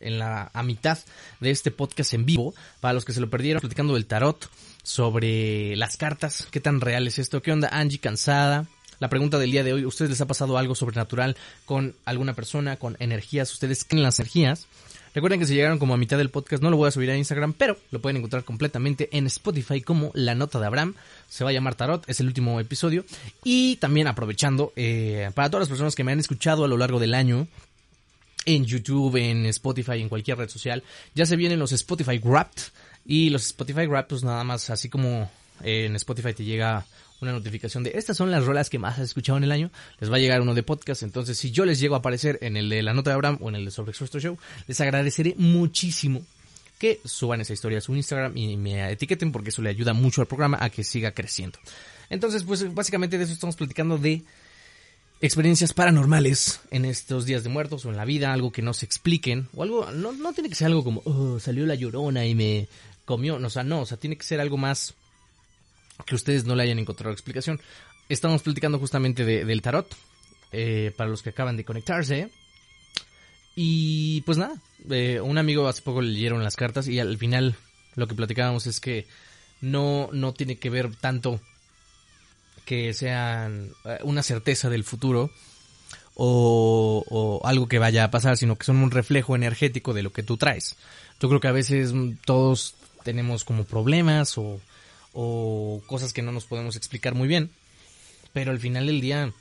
en 0.00 0.18
la 0.18 0.50
a 0.52 0.62
mitad 0.62 0.98
de 1.40 1.50
este 1.50 1.70
podcast 1.70 2.14
en 2.14 2.26
vivo. 2.26 2.54
Para 2.80 2.94
los 2.94 3.04
que 3.04 3.12
se 3.12 3.20
lo 3.20 3.30
perdieron, 3.30 3.60
platicando 3.60 3.94
del 3.94 4.06
tarot, 4.06 4.50
sobre 4.82 5.76
las 5.76 5.96
cartas, 5.96 6.48
qué 6.50 6.60
tan 6.60 6.80
real 6.80 7.06
es 7.06 7.18
esto, 7.18 7.42
qué 7.42 7.52
onda 7.52 7.68
Angie 7.72 7.98
cansada. 7.98 8.66
La 8.98 9.08
pregunta 9.08 9.38
del 9.38 9.50
día 9.50 9.64
de 9.64 9.72
hoy, 9.72 9.86
¿ustedes 9.86 10.10
les 10.10 10.20
ha 10.20 10.26
pasado 10.26 10.58
algo 10.58 10.74
sobrenatural 10.74 11.34
con 11.64 11.94
alguna 12.04 12.34
persona, 12.34 12.76
con 12.76 12.96
energías? 13.00 13.50
¿Ustedes 13.50 13.84
creen 13.84 14.02
las 14.02 14.18
energías? 14.18 14.66
Recuerden 15.14 15.40
que 15.40 15.46
si 15.46 15.54
llegaron 15.54 15.78
como 15.78 15.94
a 15.94 15.96
mitad 15.96 16.18
del 16.18 16.30
podcast 16.30 16.62
no 16.62 16.70
lo 16.70 16.76
voy 16.76 16.88
a 16.88 16.92
subir 16.92 17.10
a 17.10 17.16
Instagram, 17.16 17.52
pero 17.52 17.76
lo 17.90 18.00
pueden 18.00 18.18
encontrar 18.18 18.44
completamente 18.44 19.08
en 19.12 19.26
Spotify 19.26 19.80
como 19.80 20.10
La 20.14 20.34
Nota 20.34 20.60
de 20.60 20.66
Abraham. 20.66 20.94
Se 21.28 21.42
va 21.42 21.50
a 21.50 21.52
llamar 21.52 21.74
Tarot, 21.74 22.08
es 22.08 22.20
el 22.20 22.26
último 22.26 22.60
episodio. 22.60 23.04
Y 23.42 23.76
también 23.76 24.06
aprovechando, 24.06 24.72
eh, 24.76 25.30
para 25.34 25.50
todas 25.50 25.62
las 25.62 25.68
personas 25.68 25.94
que 25.94 26.04
me 26.04 26.12
han 26.12 26.20
escuchado 26.20 26.64
a 26.64 26.68
lo 26.68 26.76
largo 26.76 27.00
del 27.00 27.14
año, 27.14 27.48
en 28.44 28.64
YouTube, 28.64 29.16
en 29.16 29.46
Spotify, 29.46 30.00
en 30.00 30.08
cualquier 30.08 30.38
red 30.38 30.48
social. 30.48 30.82
Ya 31.14 31.26
se 31.26 31.36
vienen 31.36 31.58
los 31.58 31.72
Spotify 31.72 32.18
Wrapped 32.18 32.62
y 33.04 33.30
los 33.30 33.46
Spotify 33.46 33.86
Wrapped 33.86 34.08
pues 34.08 34.24
nada 34.24 34.44
más 34.44 34.70
así 34.70 34.88
como 34.88 35.30
en 35.62 35.96
Spotify 35.96 36.32
te 36.32 36.44
llega 36.44 36.86
una 37.20 37.32
notificación 37.32 37.84
de 37.84 37.92
estas 37.94 38.16
son 38.16 38.30
las 38.30 38.44
rolas 38.44 38.70
que 38.70 38.78
más 38.78 38.98
has 38.98 39.06
escuchado 39.06 39.38
en 39.38 39.44
el 39.44 39.52
año, 39.52 39.70
les 40.00 40.10
va 40.10 40.16
a 40.16 40.18
llegar 40.18 40.40
uno 40.40 40.54
de 40.54 40.62
podcast. 40.62 41.02
Entonces, 41.02 41.38
si 41.38 41.50
yo 41.50 41.64
les 41.64 41.80
llego 41.80 41.94
a 41.94 41.98
aparecer 41.98 42.38
en 42.42 42.56
el 42.56 42.68
de 42.68 42.82
la 42.82 42.94
nota 42.94 43.10
de 43.10 43.14
Abraham 43.14 43.38
o 43.40 43.48
en 43.48 43.56
el 43.56 43.64
de 43.64 43.70
Sobre 43.70 43.90
Expuesto 43.90 44.18
Show, 44.18 44.38
les 44.66 44.80
agradeceré 44.80 45.34
muchísimo 45.36 46.22
que 46.78 47.00
suban 47.04 47.42
esa 47.42 47.52
historia 47.52 47.78
a 47.78 47.82
su 47.82 47.94
Instagram 47.94 48.36
y 48.36 48.56
me 48.56 48.90
etiqueten 48.90 49.32
porque 49.32 49.50
eso 49.50 49.60
le 49.60 49.68
ayuda 49.68 49.92
mucho 49.92 50.22
al 50.22 50.26
programa 50.26 50.58
a 50.60 50.70
que 50.70 50.82
siga 50.82 51.12
creciendo. 51.12 51.58
Entonces, 52.08 52.42
pues 52.42 52.74
básicamente 52.74 53.18
de 53.18 53.24
eso 53.24 53.34
estamos 53.34 53.54
platicando 53.56 53.98
de 53.98 54.22
experiencias 55.20 55.74
paranormales 55.74 56.60
en 56.70 56.86
estos 56.86 57.26
días 57.26 57.42
de 57.44 57.50
muertos 57.50 57.84
o 57.84 57.90
en 57.90 57.98
la 57.98 58.06
vida, 58.06 58.32
algo 58.32 58.50
que 58.50 58.62
no 58.62 58.72
se 58.72 58.86
expliquen, 58.86 59.48
o 59.54 59.62
algo, 59.62 59.90
no, 59.92 60.12
no 60.12 60.32
tiene 60.32 60.48
que 60.48 60.54
ser 60.54 60.68
algo 60.68 60.82
como, 60.82 61.02
oh, 61.04 61.38
salió 61.38 61.66
la 61.66 61.74
llorona 61.74 62.24
y 62.24 62.34
me 62.34 62.68
comió, 63.04 63.36
o 63.36 63.50
sea, 63.50 63.62
no, 63.62 63.82
o 63.82 63.86
sea, 63.86 63.98
tiene 63.98 64.16
que 64.16 64.24
ser 64.24 64.40
algo 64.40 64.56
más 64.56 64.94
que 66.04 66.14
ustedes 66.14 66.44
no 66.44 66.54
le 66.54 66.62
hayan 66.62 66.78
encontrado 66.78 67.12
explicación. 67.12 67.60
Estamos 68.08 68.42
platicando 68.42 68.78
justamente 68.78 69.24
del 69.24 69.62
tarot, 69.62 69.94
eh, 70.52 70.92
para 70.96 71.10
los 71.10 71.22
que 71.22 71.30
acaban 71.30 71.56
de 71.56 71.64
conectarse. 71.64 72.30
Y 73.54 74.22
pues 74.22 74.38
nada, 74.38 74.56
eh, 74.90 75.20
un 75.20 75.38
amigo 75.38 75.68
hace 75.68 75.82
poco 75.82 76.02
le 76.02 76.12
leyeron 76.12 76.42
las 76.42 76.56
cartas 76.56 76.88
y 76.88 76.98
al 76.98 77.18
final 77.18 77.56
lo 77.94 78.06
que 78.08 78.14
platicábamos 78.14 78.66
es 78.66 78.80
que 78.80 79.06
no, 79.60 80.08
no 80.12 80.32
tiene 80.32 80.58
que 80.58 80.70
ver 80.70 80.94
tanto 80.96 81.40
que 82.64 82.94
sean 82.94 83.72
eh, 83.84 83.98
una 84.02 84.22
certeza 84.22 84.70
del 84.70 84.84
futuro 84.84 85.30
o, 86.14 87.04
o, 87.08 87.46
algo 87.46 87.68
que 87.68 87.78
vaya 87.78 88.04
a 88.04 88.10
pasar, 88.10 88.36
sino 88.36 88.56
que 88.56 88.64
son 88.64 88.76
un 88.76 88.90
reflejo 88.90 89.34
energético 89.34 89.92
de 89.92 90.02
lo 90.02 90.12
que 90.12 90.22
tú 90.22 90.36
traes. 90.36 90.76
Yo 91.20 91.28
creo 91.28 91.40
que 91.40 91.48
a 91.48 91.52
veces 91.52 91.92
todos 92.24 92.74
tenemos 93.02 93.44
como 93.44 93.64
problemas 93.64 94.36
o 95.12 95.82
cosas 95.86 96.12
que 96.12 96.22
no 96.22 96.32
nos 96.32 96.46
podemos 96.46 96.76
explicar 96.76 97.14
muy 97.14 97.28
bien. 97.28 97.50
Pero 98.32 98.52
al 98.52 98.60
final 98.60 98.86
del 98.86 99.00
día, 99.00 99.32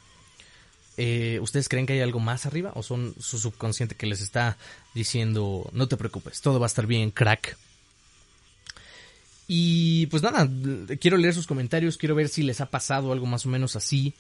eh, 0.98 1.40
¿ustedes 1.42 1.70
creen 1.70 1.86
que 1.86 1.94
hay 1.94 2.02
algo 2.02 2.20
más 2.20 2.46
arriba 2.46 2.72
o 2.76 2.84
son 2.84 3.16
su 3.20 3.40
subconsciente 3.40 3.96
que 3.96 4.08
les 4.08 4.22
está 4.22 4.58
diciendo, 4.94 5.70
no 5.74 5.88
te 5.88 5.98
preocupes, 5.98 6.42
todo 6.42 6.60
va 6.60 6.66
a 6.66 6.68
estar 6.68 6.88
bien, 6.88 7.12
crack? 7.12 7.58
Y 9.48 10.06
pues 10.08 10.22
nada, 10.22 10.48
quiero 11.00 11.18
leer 11.18 11.34
sus 11.34 11.48
comentarios, 11.48 11.98
quiero 11.98 12.16
ver 12.16 12.30
si 12.30 12.44
les 12.44 12.62
ha 12.62 12.68
pasado 12.68 13.12
algo 13.12 13.26
más 13.26 13.46
o 13.46 13.50
menos 13.50 13.76
así. 13.76 14.14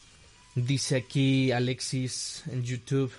Dice 0.55 0.95
aquí 0.95 1.51
Alexis 1.51 2.43
en 2.47 2.63
YouTube. 2.63 3.11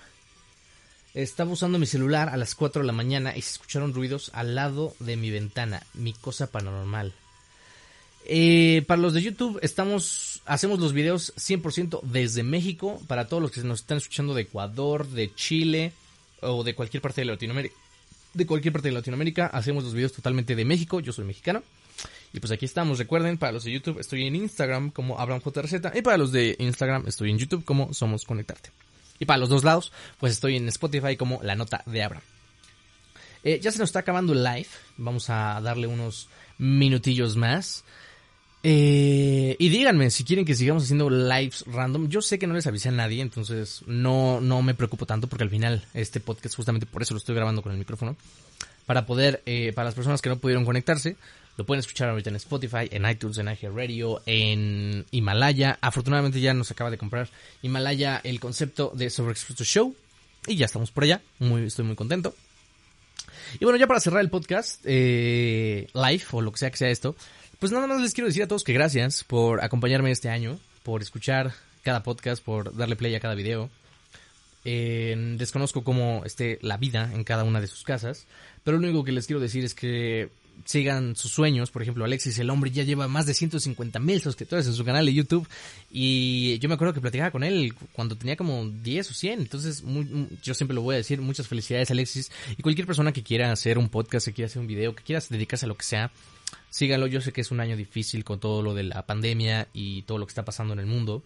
Estaba 1.13 1.51
usando 1.51 1.79
mi 1.79 1.85
celular 1.85 2.29
a 2.29 2.37
las 2.37 2.55
4 2.55 2.81
de 2.81 2.87
la 2.87 2.93
mañana 2.93 3.35
y 3.35 3.41
se 3.41 3.51
escucharon 3.51 3.93
ruidos 3.93 4.31
al 4.33 4.55
lado 4.55 4.93
de 4.99 5.15
mi 5.15 5.29
ventana. 5.29 5.83
Mi 5.93 6.13
cosa 6.13 6.47
paranormal. 6.47 7.13
Eh, 8.25 8.83
para 8.87 9.01
los 9.01 9.13
de 9.13 9.21
YouTube, 9.21 9.59
estamos, 9.61 10.41
hacemos 10.45 10.79
los 10.79 10.93
videos 10.93 11.33
100% 11.35 12.01
desde 12.03 12.43
México. 12.43 13.01
Para 13.07 13.27
todos 13.27 13.41
los 13.41 13.51
que 13.51 13.61
nos 13.61 13.81
están 13.81 13.97
escuchando 13.97 14.33
de 14.33 14.43
Ecuador, 14.43 15.07
de 15.07 15.33
Chile 15.33 15.93
o 16.41 16.63
de 16.63 16.73
cualquier 16.73 17.01
parte 17.01 17.21
de 17.21 17.25
Latinoamérica, 17.25 17.75
de 18.33 18.45
cualquier 18.45 18.73
parte 18.73 18.89
de 18.89 18.93
Latinoamérica, 18.93 19.47
hacemos 19.47 19.83
los 19.83 19.93
videos 19.93 20.13
totalmente 20.13 20.55
de 20.55 20.65
México. 20.65 20.99
Yo 20.99 21.13
soy 21.13 21.25
mexicano. 21.25 21.63
Y 22.33 22.39
pues 22.39 22.51
aquí 22.51 22.65
estamos. 22.65 22.97
Recuerden, 22.97 23.37
para 23.37 23.51
los 23.51 23.63
de 23.63 23.71
YouTube 23.71 23.99
estoy 23.99 24.25
en 24.25 24.35
Instagram 24.35 24.91
como 24.91 25.19
AbramJRZ. 25.19 25.73
Y 25.95 26.01
para 26.01 26.17
los 26.17 26.31
de 26.31 26.55
Instagram 26.59 27.05
estoy 27.07 27.31
en 27.31 27.37
YouTube 27.37 27.65
como 27.65 27.93
Somos 27.93 28.25
Conectarte. 28.25 28.71
Y 29.19 29.25
para 29.25 29.37
los 29.37 29.49
dos 29.49 29.63
lados, 29.63 29.91
pues 30.19 30.33
estoy 30.33 30.55
en 30.55 30.67
Spotify 30.69 31.15
como 31.15 31.39
La 31.43 31.55
Nota 31.55 31.83
de 31.85 32.01
Abram. 32.01 32.23
Eh, 33.43 33.59
ya 33.61 33.71
se 33.71 33.79
nos 33.79 33.89
está 33.89 33.99
acabando 33.99 34.33
el 34.33 34.43
live. 34.43 34.67
Vamos 34.97 35.29
a 35.29 35.59
darle 35.61 35.87
unos 35.87 36.29
minutillos 36.57 37.35
más. 37.35 37.83
Eh, 38.63 39.55
y 39.57 39.69
díganme 39.69 40.11
si 40.11 40.23
quieren 40.23 40.45
que 40.45 40.55
sigamos 40.55 40.83
haciendo 40.83 41.09
lives 41.09 41.63
random. 41.67 42.09
Yo 42.09 42.21
sé 42.21 42.37
que 42.37 42.47
no 42.47 42.53
les 42.53 42.67
avisé 42.67 42.89
a 42.89 42.91
nadie, 42.91 43.21
entonces 43.21 43.81
no, 43.87 44.39
no 44.39 44.61
me 44.61 44.73
preocupo 44.73 45.05
tanto 45.05 45.27
porque 45.27 45.43
al 45.43 45.49
final 45.49 45.83
este 45.93 46.19
podcast 46.19 46.55
justamente 46.55 46.85
por 46.85 47.01
eso 47.01 47.13
lo 47.13 47.17
estoy 47.17 47.35
grabando 47.35 47.61
con 47.61 47.71
el 47.71 47.77
micrófono. 47.77 48.15
Para 48.85 49.05
poder, 49.05 49.41
eh, 49.45 49.71
para 49.73 49.85
las 49.85 49.95
personas 49.95 50.21
que 50.21 50.29
no 50.29 50.37
pudieron 50.37 50.65
conectarse, 50.65 51.15
lo 51.57 51.65
pueden 51.65 51.79
escuchar 51.79 52.09
ahorita 52.09 52.29
en 52.29 52.35
Spotify, 52.37 52.87
en 52.91 53.09
iTunes, 53.09 53.37
en 53.37 53.47
Radio, 53.75 54.21
en 54.25 55.05
Himalaya. 55.11 55.77
Afortunadamente 55.81 56.39
ya 56.39 56.53
nos 56.53 56.71
acaba 56.71 56.89
de 56.89 56.97
comprar 56.97 57.29
Himalaya 57.61 58.21
el 58.23 58.39
concepto 58.39 58.91
de 58.95 59.05
Expuesto 59.05 59.63
Show. 59.63 59.95
Y 60.47 60.55
ya 60.55 60.65
estamos 60.65 60.91
por 60.91 61.03
allá. 61.03 61.21
Muy, 61.39 61.65
estoy 61.65 61.85
muy 61.85 61.95
contento. 61.95 62.33
Y 63.59 63.65
bueno, 63.65 63.77
ya 63.77 63.87
para 63.87 63.99
cerrar 63.99 64.21
el 64.21 64.29
podcast, 64.29 64.81
eh, 64.85 65.87
live 65.93 66.23
o 66.31 66.41
lo 66.41 66.51
que 66.51 66.57
sea 66.57 66.71
que 66.71 66.77
sea 66.77 66.89
esto, 66.89 67.15
pues 67.61 67.71
nada 67.71 67.85
más 67.85 68.01
les 68.01 68.15
quiero 68.15 68.27
decir 68.27 68.41
a 68.41 68.47
todos 68.47 68.63
que 68.63 68.73
gracias 68.73 69.23
por 69.23 69.63
acompañarme 69.63 70.09
este 70.09 70.29
año, 70.29 70.59
por 70.81 71.03
escuchar 71.03 71.53
cada 71.83 72.01
podcast, 72.01 72.43
por 72.43 72.75
darle 72.75 72.95
play 72.95 73.13
a 73.13 73.19
cada 73.19 73.35
video. 73.35 73.69
Eh, 74.65 75.35
desconozco 75.37 75.83
cómo 75.83 76.23
esté 76.25 76.57
la 76.63 76.77
vida 76.77 77.11
en 77.13 77.23
cada 77.23 77.43
una 77.43 77.61
de 77.61 77.67
sus 77.67 77.83
casas, 77.83 78.25
pero 78.63 78.79
lo 78.79 78.87
único 78.87 79.03
que 79.03 79.11
les 79.11 79.27
quiero 79.27 79.39
decir 79.39 79.63
es 79.63 79.75
que 79.75 80.29
sigan 80.65 81.15
sus 81.15 81.33
sueños. 81.33 81.69
Por 81.69 81.83
ejemplo, 81.83 82.03
Alexis, 82.03 82.39
el 82.39 82.49
hombre, 82.49 82.71
ya 82.71 82.81
lleva 82.81 83.07
más 83.07 83.27
de 83.27 83.35
150 83.35 83.99
mil 83.99 84.19
suscriptores 84.21 84.65
en 84.65 84.73
su 84.73 84.83
canal 84.83 85.05
de 85.05 85.13
YouTube. 85.13 85.47
Y 85.91 86.57
yo 86.57 86.67
me 86.67 86.73
acuerdo 86.73 86.95
que 86.95 87.01
platicaba 87.01 87.29
con 87.29 87.43
él 87.43 87.75
cuando 87.91 88.15
tenía 88.15 88.35
como 88.35 88.65
10 88.65 89.11
o 89.11 89.13
100. 89.13 89.39
Entonces, 89.39 89.83
yo 90.41 90.55
siempre 90.55 90.73
lo 90.73 90.81
voy 90.81 90.95
a 90.95 90.97
decir. 90.97 91.21
Muchas 91.21 91.47
felicidades, 91.47 91.91
Alexis. 91.91 92.31
Y 92.57 92.63
cualquier 92.63 92.87
persona 92.87 93.11
que 93.11 93.21
quiera 93.21 93.51
hacer 93.51 93.77
un 93.77 93.89
podcast, 93.89 94.25
que 94.25 94.33
quiera 94.33 94.47
hacer 94.47 94.61
un 94.61 94.67
video, 94.67 94.95
que 94.95 95.03
quiera 95.03 95.21
dedicarse 95.29 95.65
a 95.65 95.69
lo 95.69 95.77
que 95.77 95.85
sea, 95.85 96.11
síganlo. 96.69 97.07
Yo 97.07 97.21
sé 97.21 97.31
que 97.31 97.41
es 97.41 97.51
un 97.51 97.59
año 97.59 97.75
difícil 97.75 98.23
con 98.23 98.39
todo 98.39 98.61
lo 98.61 98.73
de 98.73 98.83
la 98.83 99.05
pandemia 99.05 99.67
y 99.73 100.03
todo 100.03 100.17
lo 100.17 100.25
que 100.25 100.31
está 100.31 100.45
pasando 100.45 100.73
en 100.73 100.79
el 100.79 100.85
mundo, 100.85 101.23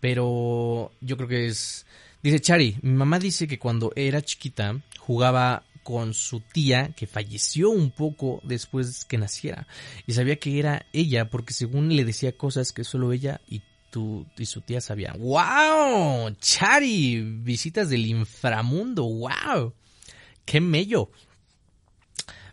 pero 0.00 0.92
yo 1.00 1.16
creo 1.16 1.28
que 1.28 1.46
es... 1.46 1.86
Dice 2.22 2.40
Chari, 2.40 2.76
mi 2.82 2.92
mamá 2.92 3.18
dice 3.18 3.48
que 3.48 3.58
cuando 3.58 3.92
era 3.96 4.20
chiquita 4.20 4.78
jugaba 4.98 5.64
con 5.82 6.12
su 6.12 6.40
tía 6.40 6.92
que 6.94 7.06
falleció 7.06 7.70
un 7.70 7.90
poco 7.90 8.40
después 8.44 9.06
que 9.06 9.16
naciera 9.16 9.66
y 10.06 10.12
sabía 10.12 10.36
que 10.36 10.58
era 10.58 10.84
ella 10.92 11.30
porque 11.30 11.54
según 11.54 11.96
le 11.96 12.04
decía 12.04 12.36
cosas 12.36 12.72
que 12.72 12.84
solo 12.84 13.12
ella 13.12 13.40
y 13.48 13.62
tu 13.90 14.26
y 14.38 14.46
su 14.46 14.60
tía 14.60 14.80
sabían. 14.80 15.18
¡Wow! 15.18 16.36
Chari, 16.40 17.20
visitas 17.22 17.90
del 17.90 18.06
inframundo. 18.06 19.04
¡Wow! 19.04 19.72
¡Qué 20.44 20.60
mello! 20.60 21.10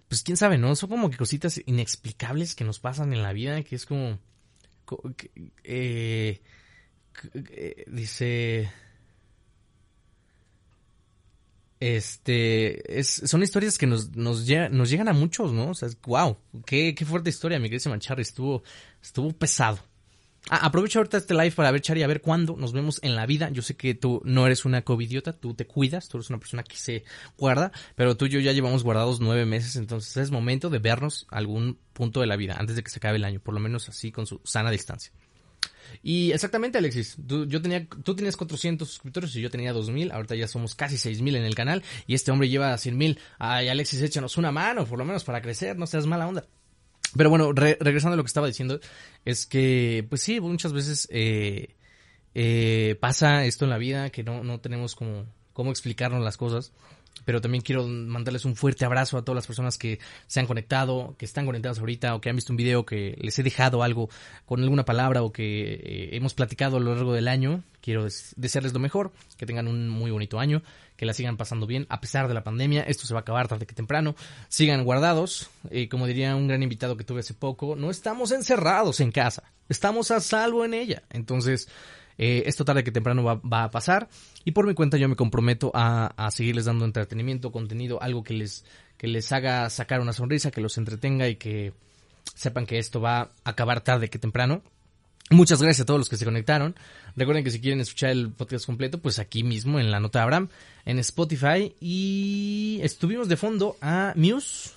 Pues 0.08 0.24
quién 0.24 0.38
sabe, 0.38 0.58
¿no? 0.58 0.76
Son 0.76 0.90
como 0.90 1.10
que 1.10 1.18
cositas 1.18 1.62
inexplicables 1.66 2.56
que 2.56 2.64
nos 2.64 2.80
pasan 2.80 3.14
en 3.14 3.24
la 3.24 3.34
vida, 3.34 3.62
que 3.64 3.76
es 3.76 3.86
como... 3.86 4.20
Eh, 5.64 6.42
eh, 7.34 7.86
dice... 7.88 8.72
Este, 11.80 13.00
es, 13.00 13.22
son 13.26 13.44
historias 13.44 13.78
que 13.78 13.86
nos, 13.86 14.16
nos, 14.16 14.48
nos 14.72 14.90
llegan 14.90 15.08
a 15.10 15.14
muchos, 15.14 15.54
¿no? 15.54 15.70
O 15.70 15.74
sea, 15.76 15.90
wow, 16.08 16.36
qué, 16.66 16.96
qué 16.96 17.06
fuerte 17.06 17.30
historia, 17.30 17.60
mi 17.60 17.70
querido 17.70 17.92
Mancharri, 17.92 18.24
estuvo, 18.24 18.64
estuvo 19.00 19.32
pesado. 19.32 19.78
Ah, 20.50 20.66
aprovecho 20.66 21.00
ahorita 21.00 21.18
este 21.18 21.34
live 21.34 21.52
para 21.52 21.72
ver, 21.72 21.82
Chari, 21.82 22.04
a 22.04 22.08
ver 22.08 22.22
cuándo 22.22 22.56
nos 22.56 22.72
vemos 22.72 23.00
en 23.04 23.16
la 23.16 23.26
vida. 23.26 23.50
Yo 23.50 23.62
sé 23.62 23.76
que 23.76 23.96
tú 23.96 24.22
no 24.24 24.46
eres 24.46 24.64
una 24.64 24.82
covidiota, 24.82 25.34
tú 25.34 25.54
te 25.54 25.68
cuidas, 25.68 26.08
tú 26.08 26.18
eres 26.18 26.30
una 26.30 26.40
persona 26.40 26.64
que 26.64 26.78
se 26.78 27.04
guarda, 27.38 27.72
pero 27.96 28.16
tú 28.16 28.26
y 28.26 28.30
yo 28.30 28.40
ya 28.40 28.54
llevamos 28.54 28.84
guardados 28.84 29.20
nueve 29.20 29.46
meses, 29.46 29.76
entonces 29.76 30.16
es 30.16 30.32
momento 30.32 30.70
de 30.70 30.80
vernos 30.80 31.28
algún 31.32 31.78
punto 31.92 32.22
de 32.22 32.28
la 32.28 32.38
vida, 32.38 32.56
antes 32.58 32.78
de 32.78 32.84
que 32.84 32.90
se 32.90 33.00
acabe 33.00 33.18
el 33.18 33.26
año, 33.26 33.42
por 33.42 33.54
lo 33.54 33.60
menos 33.60 33.90
así 33.90 34.12
con 34.12 34.26
su 34.26 34.40
sana 34.46 34.72
distancia. 34.72 35.12
Y 36.02 36.32
exactamente, 36.32 36.78
Alexis, 36.78 37.18
tú, 37.28 37.46
yo 37.46 37.62
tenía, 37.62 37.86
tú 37.88 38.16
tenías 38.16 38.38
400 38.38 38.88
suscriptores 38.88 39.36
y 39.36 39.42
yo 39.42 39.50
tenía 39.50 39.74
2000, 39.74 40.12
ahorita 40.12 40.36
ya 40.36 40.48
somos 40.48 40.76
casi 40.76 40.98
6000 40.98 41.36
en 41.36 41.44
el 41.44 41.56
canal 41.56 41.84
y 42.06 42.14
este 42.14 42.32
hombre 42.32 42.50
lleva 42.50 42.74
100.000. 42.74 43.18
Ay, 43.40 43.68
Alexis, 43.68 44.02
échanos 44.02 44.38
una 44.38 44.52
mano, 44.52 44.86
por 44.86 44.98
lo 45.00 45.06
menos 45.06 45.24
para 45.24 45.42
crecer, 45.42 45.78
no 45.78 45.88
seas 45.88 46.06
mala 46.06 46.28
onda. 46.28 46.46
Pero 47.16 47.30
bueno, 47.30 47.54
regresando 47.54 48.14
a 48.14 48.18
lo 48.18 48.24
que 48.24 48.28
estaba 48.28 48.48
diciendo, 48.48 48.80
es 49.26 49.46
que, 49.46 50.06
pues 50.10 50.22
sí, 50.22 50.40
muchas 50.42 50.74
veces 50.74 51.08
eh, 51.12 51.76
eh, 52.36 52.98
pasa 53.00 53.46
esto 53.46 53.66
en 53.66 53.72
la 53.72 53.78
vida, 53.78 54.10
que 54.10 54.24
no, 54.24 54.44
no 54.44 54.60
tenemos 54.60 54.96
como 54.96 55.26
cómo 55.54 55.72
explicarnos 55.72 56.24
las 56.24 56.38
cosas 56.38 56.72
pero 57.26 57.42
también 57.42 57.62
quiero 57.62 57.88
mandarles 57.88 58.46
un 58.46 58.56
fuerte 58.56 58.86
abrazo 58.86 59.18
a 59.18 59.24
todas 59.24 59.36
las 59.36 59.48
personas 59.48 59.78
que 59.78 60.00
se 60.28 60.40
han 60.40 60.48
conectado, 60.48 61.16
que 61.18 61.26
están 61.26 61.46
conectadas 61.46 61.80
ahorita 61.80 62.16
o 62.16 62.22
que 62.22 62.30
han 62.30 62.36
visto 62.36 62.54
un 62.54 62.58
video 62.58 62.86
que 62.86 63.18
les 63.20 63.38
he 63.40 63.44
dejado 63.44 63.84
algo 63.84 64.10
con 64.46 64.62
alguna 64.62 64.86
palabra 64.86 65.24
o 65.24 65.32
que 65.32 65.74
eh, 65.74 66.10
hemos 66.14 66.34
platicado 66.34 66.78
a 66.78 66.80
lo 66.80 66.96
largo 66.96 67.14
del 67.14 67.28
año. 67.28 67.64
Quiero 67.82 68.06
desearles 68.36 68.74
lo 68.74 68.80
mejor, 68.80 69.12
que 69.38 69.46
tengan 69.46 69.68
un 69.68 69.88
muy 69.88 70.12
bonito 70.12 70.40
año, 70.40 70.62
que 70.98 71.06
la 71.06 71.14
sigan 71.14 71.38
pasando 71.38 71.68
bien 71.68 71.86
a 71.90 72.02
pesar 72.02 72.28
de 72.28 72.34
la 72.34 72.44
pandemia. 72.44 72.84
Esto 72.84 73.06
se 73.06 73.14
va 73.14 73.20
a 73.20 73.22
acabar 73.22 73.48
tarde 73.48 73.66
que 73.66 73.76
temprano. 73.76 74.16
Sigan 74.50 74.84
guardados. 74.84 75.50
Eh, 75.70 75.88
como 75.88 76.08
diría 76.08 76.36
un 76.36 76.48
gran 76.48 76.64
invitado 76.64 76.98
que 76.98 77.04
tuve 77.04 77.22
hace 77.22 77.34
poco, 77.34 77.76
no 77.76 77.90
estamos 77.90 78.32
encerrados 78.32 79.00
en 79.00 79.12
casa, 79.12 79.44
estamos 79.70 80.12
a 80.12 80.20
salvo 80.20 80.66
en 80.66 80.74
ella. 80.74 81.04
Entonces, 81.10 81.70
Eh, 82.18 82.44
esto 82.48 82.66
tarde 82.66 82.84
que 82.84 82.92
temprano 82.92 83.24
va, 83.24 83.64
a 83.64 83.70
pasar 83.70 84.10
y 84.44 84.52
por 84.52 84.66
mi 84.66 84.74
cuenta 84.74 84.98
yo 84.98 85.08
me 85.08 85.16
comprometo 85.16 85.72
a, 85.76 86.08
a, 86.18 86.32
seguirles 86.32 86.66
dando 86.66 86.84
entretenimiento, 86.84 87.52
contenido, 87.52 88.02
algo 88.02 88.24
que 88.24 88.34
les, 88.34 88.66
que 88.98 89.08
les 89.08 89.32
haga 89.32 89.70
sacar 89.70 90.02
una 90.02 90.14
sonrisa, 90.14 90.50
que 90.50 90.62
los 90.62 90.78
entretenga 90.78 91.28
y 91.28 91.36
que 91.36 91.74
sepan 92.34 92.66
que 92.66 92.80
esto 92.80 93.02
va 93.02 93.22
a 93.22 93.30
acabar 93.44 93.82
tarde 93.82 94.10
que 94.10 94.20
temprano. 94.20 94.64
Muchas 95.30 95.62
gracias 95.62 95.84
a 95.84 95.86
todos 95.86 96.00
los 96.00 96.10
que 96.10 96.16
se 96.16 96.24
conectaron. 96.24 96.76
Recuerden 97.18 97.44
que 97.44 97.52
si 97.52 97.60
quieren 97.60 97.82
escuchar 97.82 98.12
el 98.12 98.32
podcast 98.32 98.66
completo, 98.66 99.00
pues 99.00 99.20
aquí 99.20 99.44
mismo 99.44 99.78
en 99.78 99.92
la 99.92 100.00
nota 100.00 100.20
de 100.20 100.24
Abraham, 100.24 100.50
en 100.86 101.00
Spotify. 101.00 101.76
Y 101.82 102.80
estuvimos 102.82 103.28
de 103.28 103.36
fondo 103.36 103.76
a 103.82 104.14
Muse. 104.16 104.72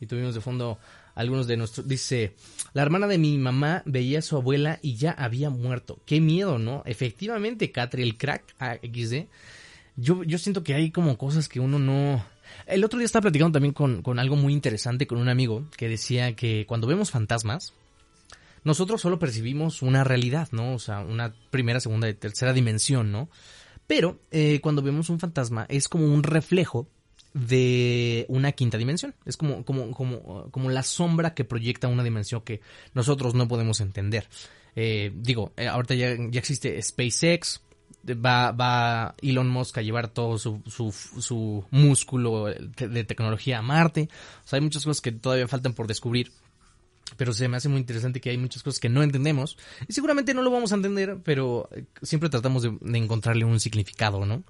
Y 0.00 0.06
tuvimos 0.06 0.34
de 0.34 0.40
fondo 0.40 0.78
algunos 1.14 1.46
de 1.46 1.56
nuestros. 1.56 1.86
Dice: 1.86 2.34
La 2.72 2.82
hermana 2.82 3.06
de 3.06 3.18
mi 3.18 3.38
mamá 3.38 3.82
veía 3.86 4.20
a 4.20 4.22
su 4.22 4.36
abuela 4.36 4.78
y 4.82 4.96
ya 4.96 5.12
había 5.12 5.50
muerto. 5.50 5.98
Qué 6.06 6.20
miedo, 6.20 6.58
¿no? 6.58 6.82
Efectivamente, 6.86 7.72
Catri, 7.72 8.02
el 8.02 8.16
crack 8.16 8.54
XD. 8.82 9.26
Yo, 9.96 10.22
yo 10.24 10.38
siento 10.38 10.62
que 10.62 10.74
hay 10.74 10.90
como 10.90 11.18
cosas 11.18 11.48
que 11.48 11.60
uno 11.60 11.78
no. 11.78 12.24
El 12.66 12.84
otro 12.84 12.98
día 12.98 13.06
estaba 13.06 13.22
platicando 13.22 13.52
también 13.52 13.74
con, 13.74 14.02
con 14.02 14.18
algo 14.18 14.36
muy 14.36 14.52
interesante 14.52 15.06
con 15.06 15.18
un 15.18 15.28
amigo 15.28 15.66
que 15.76 15.88
decía 15.88 16.34
que 16.34 16.66
cuando 16.66 16.86
vemos 16.86 17.10
fantasmas 17.10 17.72
nosotros 18.64 19.00
solo 19.00 19.18
percibimos 19.18 19.82
una 19.82 20.04
realidad, 20.04 20.48
¿no? 20.52 20.74
O 20.74 20.78
sea, 20.78 21.00
una 21.00 21.34
primera, 21.50 21.80
segunda 21.80 22.08
y 22.08 22.14
tercera 22.14 22.52
dimensión, 22.52 23.10
¿no? 23.10 23.28
Pero 23.86 24.20
eh, 24.30 24.60
cuando 24.60 24.82
vemos 24.82 25.10
un 25.10 25.18
fantasma 25.18 25.66
es 25.68 25.88
como 25.88 26.06
un 26.06 26.22
reflejo 26.22 26.88
de 27.34 28.26
una 28.28 28.52
quinta 28.52 28.78
dimensión. 28.78 29.14
Es 29.24 29.36
como, 29.36 29.64
como, 29.64 29.90
como, 29.92 30.50
como 30.50 30.70
la 30.70 30.82
sombra 30.82 31.34
que 31.34 31.44
proyecta 31.44 31.88
una 31.88 32.04
dimensión 32.04 32.42
que 32.42 32.60
nosotros 32.94 33.34
no 33.34 33.48
podemos 33.48 33.80
entender. 33.80 34.28
Eh, 34.74 35.12
digo, 35.14 35.52
eh, 35.56 35.68
ahorita 35.68 35.94
ya, 35.94 36.16
ya, 36.30 36.38
existe 36.38 36.80
SpaceX, 36.82 37.60
va, 38.08 38.52
va 38.52 39.14
Elon 39.20 39.48
Musk 39.48 39.78
a 39.78 39.82
llevar 39.82 40.08
todo 40.08 40.38
su, 40.38 40.62
su, 40.66 40.92
su 40.92 41.64
músculo 41.70 42.46
de 42.46 43.04
tecnología 43.04 43.58
a 43.58 43.62
Marte. 43.62 44.08
O 44.44 44.48
sea, 44.48 44.58
hay 44.58 44.62
muchas 44.62 44.84
cosas 44.84 45.00
que 45.00 45.12
todavía 45.12 45.48
faltan 45.48 45.74
por 45.74 45.86
descubrir 45.86 46.32
pero 47.16 47.32
se 47.32 47.48
me 47.48 47.56
hace 47.56 47.68
muy 47.68 47.80
interesante 47.80 48.20
que 48.20 48.30
hay 48.30 48.38
muchas 48.38 48.62
cosas 48.62 48.80
que 48.80 48.88
no 48.88 49.02
entendemos 49.02 49.56
y 49.86 49.92
seguramente 49.92 50.34
no 50.34 50.42
lo 50.42 50.50
vamos 50.50 50.72
a 50.72 50.76
entender, 50.76 51.18
pero 51.22 51.68
eh, 51.72 51.84
siempre 52.02 52.28
tratamos 52.28 52.62
de, 52.62 52.72
encontrarle 52.98 53.44
un 53.44 53.60
significado, 53.60 54.24
¿no? 54.24 54.42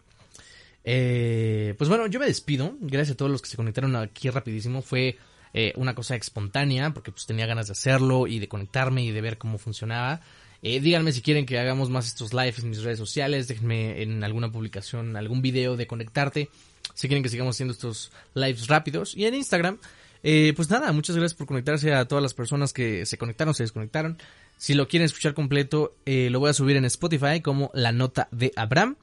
Eh, 0.84 1.74
pues 1.78 1.88
bueno, 1.88 2.06
yo 2.06 2.20
me 2.20 2.26
despido. 2.26 2.74
Gracias 2.80 3.14
a 3.14 3.16
todos 3.16 3.30
los 3.30 3.42
que 3.42 3.48
se 3.48 3.56
conectaron 3.56 3.94
aquí 3.96 4.30
rapidísimo. 4.30 4.82
Fue 4.82 5.16
eh, 5.54 5.72
una 5.76 5.94
cosa 5.94 6.16
espontánea 6.16 6.92
porque 6.94 7.12
pues 7.12 7.26
tenía 7.26 7.46
ganas 7.46 7.66
de 7.66 7.72
hacerlo 7.72 8.26
y 8.26 8.38
de 8.38 8.48
conectarme 8.48 9.04
y 9.04 9.10
de 9.10 9.20
ver 9.20 9.38
cómo 9.38 9.58
funcionaba. 9.58 10.20
díganme 10.62 11.12
si 11.12 11.22
quieren 11.22 11.46
que 11.46 11.58
hagamos 11.58 11.90
más 11.90 12.06
estos 12.06 12.32
lives 12.32 12.60
en 12.60 12.70
mis 12.70 12.82
redes 12.82 12.98
sociales. 12.98 13.48
Déjenme 13.48 14.02
en 14.02 14.24
alguna 14.24 14.50
publicación 14.50 15.16
algún 15.16 15.42
video 15.42 15.76
de 15.76 15.86
conectarte. 15.86 16.50
Si 16.94 17.08
quieren 17.08 17.22
que 17.22 17.28
sigamos 17.28 17.56
haciendo 17.56 17.72
estos 17.72 18.12
lives 18.34 18.66
rápidos. 18.66 19.16
Y 19.16 19.26
en 19.26 19.34
Instagram 19.34 19.78
eh, 20.22 20.52
pues 20.54 20.70
nada, 20.70 20.92
muchas 20.92 21.16
gracias 21.16 21.36
por 21.36 21.46
conectarse 21.46 21.92
a 21.92 22.04
todas 22.04 22.22
las 22.22 22.34
personas 22.34 22.72
que 22.72 23.06
se 23.06 23.18
conectaron, 23.18 23.54
se 23.54 23.64
desconectaron. 23.64 24.18
Si 24.56 24.74
lo 24.74 24.86
quieren 24.86 25.06
escuchar 25.06 25.34
completo, 25.34 25.96
eh, 26.06 26.28
lo 26.30 26.38
voy 26.38 26.50
a 26.50 26.54
subir 26.54 26.76
en 26.76 26.84
Spotify 26.84 27.40
como 27.40 27.70
la 27.74 27.90
nota 27.92 28.28
de 28.30 28.52
Abraham 28.54 28.96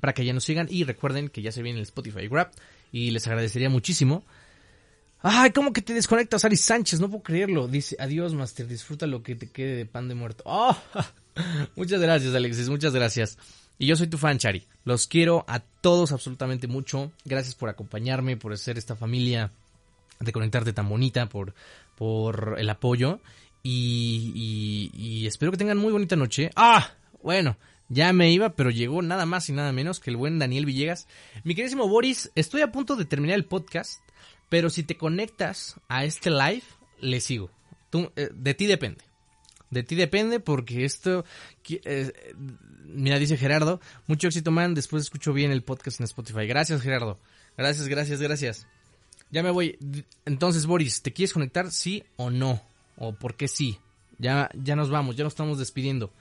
para 0.00 0.12
que 0.12 0.24
ya 0.24 0.32
nos 0.32 0.44
sigan 0.44 0.66
y 0.70 0.84
recuerden 0.84 1.28
que 1.28 1.42
ya 1.42 1.52
se 1.52 1.62
viene 1.62 1.78
el 1.78 1.84
Spotify 1.84 2.28
Grab 2.28 2.50
y 2.92 3.10
les 3.10 3.26
agradecería 3.26 3.68
muchísimo. 3.68 4.24
Ay, 5.22 5.52
¿cómo 5.52 5.72
que 5.72 5.80
te 5.80 5.94
desconectas, 5.94 6.44
Ari 6.44 6.56
Sánchez? 6.56 7.00
No 7.00 7.08
puedo 7.08 7.22
creerlo. 7.22 7.66
Dice, 7.66 7.96
adiós, 7.98 8.34
Master, 8.34 8.66
disfruta 8.66 9.06
lo 9.06 9.22
que 9.22 9.34
te 9.34 9.48
quede 9.48 9.76
de 9.76 9.86
pan 9.86 10.06
de 10.06 10.14
muerto. 10.14 10.44
Oh, 10.46 10.76
muchas 11.76 12.00
gracias, 12.00 12.34
Alexis, 12.34 12.68
muchas 12.68 12.92
gracias. 12.92 13.38
Y 13.78 13.86
yo 13.86 13.96
soy 13.96 14.06
tu 14.06 14.18
fan, 14.18 14.38
Chari. 14.38 14.66
Los 14.84 15.06
quiero 15.06 15.44
a 15.48 15.60
todos 15.60 16.12
absolutamente 16.12 16.66
mucho. 16.68 17.10
Gracias 17.24 17.54
por 17.54 17.68
acompañarme, 17.68 18.36
por 18.36 18.56
ser 18.58 18.78
esta 18.78 18.96
familia 18.96 19.50
de 20.20 20.32
conectarte 20.32 20.72
tan 20.72 20.88
bonita, 20.88 21.26
por, 21.28 21.54
por 21.96 22.56
el 22.58 22.68
apoyo. 22.70 23.20
Y, 23.62 24.90
y, 24.92 25.26
espero 25.26 25.50
que 25.50 25.58
tengan 25.58 25.78
muy 25.78 25.90
bonita 25.90 26.16
noche. 26.16 26.50
Ah, 26.54 26.90
bueno, 27.22 27.56
ya 27.88 28.12
me 28.12 28.30
iba, 28.30 28.50
pero 28.56 28.70
llegó 28.70 29.02
nada 29.02 29.26
más 29.26 29.48
y 29.48 29.52
nada 29.52 29.72
menos 29.72 30.00
que 30.00 30.10
el 30.10 30.16
buen 30.16 30.38
Daniel 30.38 30.66
Villegas. 30.66 31.06
Mi 31.44 31.54
queridísimo 31.54 31.88
Boris, 31.88 32.30
estoy 32.34 32.62
a 32.62 32.72
punto 32.72 32.96
de 32.96 33.04
terminar 33.04 33.36
el 33.36 33.44
podcast, 33.44 34.00
pero 34.48 34.70
si 34.70 34.82
te 34.82 34.96
conectas 34.96 35.76
a 35.88 36.04
este 36.04 36.30
live, 36.30 36.62
le 37.00 37.20
sigo. 37.20 37.50
Tú, 37.90 38.10
eh, 38.16 38.30
de 38.32 38.54
ti 38.54 38.66
depende. 38.66 39.04
De 39.70 39.82
ti 39.82 39.94
depende 39.94 40.40
porque 40.40 40.84
esto... 40.84 41.24
Eh, 41.68 42.12
mira, 42.84 43.18
dice 43.18 43.36
Gerardo, 43.36 43.80
mucho 44.06 44.28
éxito, 44.28 44.50
man. 44.50 44.74
Después 44.74 45.02
escucho 45.02 45.32
bien 45.32 45.50
el 45.50 45.62
podcast 45.62 46.00
en 46.00 46.04
Spotify. 46.04 46.46
Gracias, 46.46 46.80
Gerardo. 46.80 47.18
Gracias, 47.56 47.88
gracias, 47.88 48.20
gracias. 48.20 48.66
Ya 49.30 49.42
me 49.42 49.50
voy. 49.50 49.78
Entonces, 50.24 50.66
Boris, 50.66 51.02
¿te 51.02 51.12
quieres 51.12 51.32
conectar? 51.32 51.70
¿Sí 51.70 52.04
o 52.16 52.30
no? 52.30 52.62
¿O 52.96 53.14
por 53.14 53.36
qué 53.36 53.48
sí? 53.48 53.78
Ya, 54.18 54.48
ya 54.54 54.76
nos 54.76 54.90
vamos, 54.90 55.16
ya 55.16 55.24
nos 55.24 55.32
estamos 55.32 55.58
despidiendo. 55.58 56.12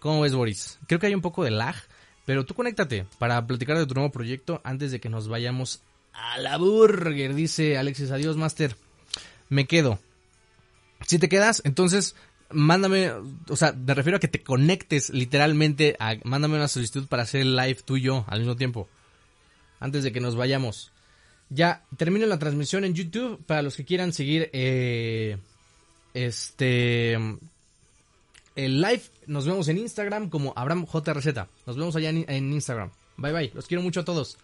¿Cómo 0.00 0.22
ves, 0.22 0.34
Boris? 0.34 0.78
Creo 0.86 0.98
que 0.98 1.06
hay 1.06 1.14
un 1.14 1.20
poco 1.20 1.44
de 1.44 1.50
lag, 1.50 1.76
pero 2.24 2.44
tú 2.44 2.54
conéctate 2.54 3.06
para 3.18 3.46
platicar 3.46 3.78
de 3.78 3.86
tu 3.86 3.94
nuevo 3.94 4.10
proyecto 4.10 4.60
antes 4.64 4.90
de 4.90 5.00
que 5.00 5.08
nos 5.08 5.28
vayamos 5.28 5.82
a 6.12 6.38
la 6.38 6.56
burger, 6.56 7.34
dice 7.34 7.78
Alexis. 7.78 8.10
Adiós, 8.10 8.36
Master. 8.36 8.76
Me 9.48 9.66
quedo. 9.66 10.00
Si 11.06 11.18
te 11.18 11.28
quedas, 11.28 11.62
entonces 11.64 12.16
mándame, 12.50 13.12
o 13.48 13.56
sea, 13.56 13.72
me 13.72 13.94
refiero 13.94 14.16
a 14.16 14.20
que 14.20 14.28
te 14.28 14.42
conectes 14.42 15.10
literalmente, 15.10 15.96
a, 15.98 16.16
mándame 16.24 16.56
una 16.56 16.68
solicitud 16.68 17.06
para 17.06 17.22
hacer 17.22 17.42
el 17.42 17.56
live 17.56 17.78
tú 17.84 17.96
y 17.96 18.02
yo 18.02 18.24
al 18.28 18.40
mismo 18.40 18.56
tiempo. 18.56 18.88
Antes 19.78 20.02
de 20.02 20.12
que 20.12 20.20
nos 20.20 20.36
vayamos. 20.36 20.92
Ya 21.48 21.84
termino 21.96 22.26
la 22.26 22.38
transmisión 22.38 22.84
en 22.84 22.94
YouTube 22.94 23.44
para 23.44 23.62
los 23.62 23.76
que 23.76 23.84
quieran 23.84 24.12
seguir 24.12 24.50
eh, 24.52 25.38
este 26.14 27.14
el 27.14 28.80
live. 28.80 29.02
Nos 29.30 29.46
vemos 29.46 29.68
en 29.68 29.78
Instagram 29.78 30.28
como 30.28 30.52
Abraham 30.56 30.86
Receta. 30.92 31.46
Nos 31.64 31.76
vemos 31.76 31.94
allá 31.94 32.10
en, 32.10 32.24
en 32.28 32.52
Instagram. 32.52 32.90
Bye 33.16 33.32
bye. 33.32 33.50
Los 33.54 33.68
quiero 33.68 33.80
mucho 33.80 34.00
a 34.00 34.04
todos. 34.04 34.36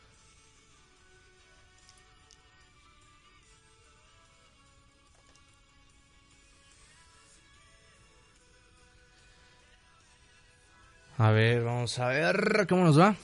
A 11.18 11.32
ver, 11.32 11.64
vamos 11.64 11.98
a 11.98 12.06
ver 12.06 12.66
cómo 12.68 12.84
nos 12.84 12.96
va. 12.96 13.16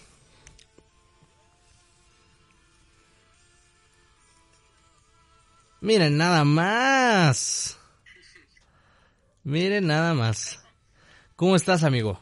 Miren 5.81 6.17
nada 6.17 6.43
más. 6.43 7.79
Miren 9.45 9.87
nada 9.87 10.13
más. 10.15 10.62
¿Cómo 11.43 11.57
estás, 11.57 11.83
amigo? 11.83 12.21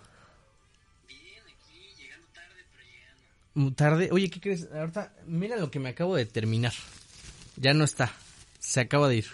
Bien, 1.07 1.43
aquí, 1.45 1.93
llegando 1.99 2.27
tarde, 2.33 2.65
pero 2.73 2.87
llegando. 2.89 3.75
¿Tarde? 3.75 4.09
Oye, 4.13 4.31
¿qué 4.31 4.41
crees? 4.41 4.67
Ahorita, 4.73 5.13
mira 5.27 5.59
lo 5.59 5.71
que 5.71 5.79
me 5.79 5.91
acabo 5.91 6.17
de 6.17 6.25
terminar. 6.25 6.73
Ya 7.57 7.75
no 7.75 7.85
está. 7.85 8.15
Se 8.61 8.81
acaba 8.81 9.11
de 9.11 9.17
ir. 9.17 9.27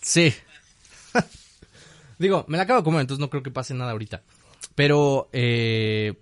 Sí. 0.00 0.32
Digo, 2.18 2.46
me 2.48 2.56
la 2.56 2.62
acabo 2.62 2.80
de 2.80 2.84
comer, 2.84 3.02
entonces 3.02 3.20
no 3.20 3.28
creo 3.28 3.42
que 3.42 3.50
pase 3.50 3.74
nada 3.74 3.90
ahorita. 3.90 4.22
Pero, 4.74 5.28
eh, 5.34 6.14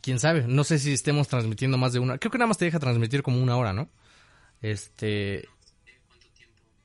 quién 0.00 0.20
sabe, 0.20 0.44
no 0.46 0.62
sé 0.62 0.78
si 0.78 0.92
estemos 0.92 1.26
transmitiendo 1.26 1.76
más 1.76 1.92
de 1.92 1.98
una. 1.98 2.18
Creo 2.18 2.30
que 2.30 2.38
nada 2.38 2.46
más 2.46 2.58
te 2.58 2.66
deja 2.66 2.78
transmitir 2.78 3.24
como 3.24 3.42
una 3.42 3.56
hora, 3.56 3.72
¿no? 3.72 3.88
Este, 4.62 5.48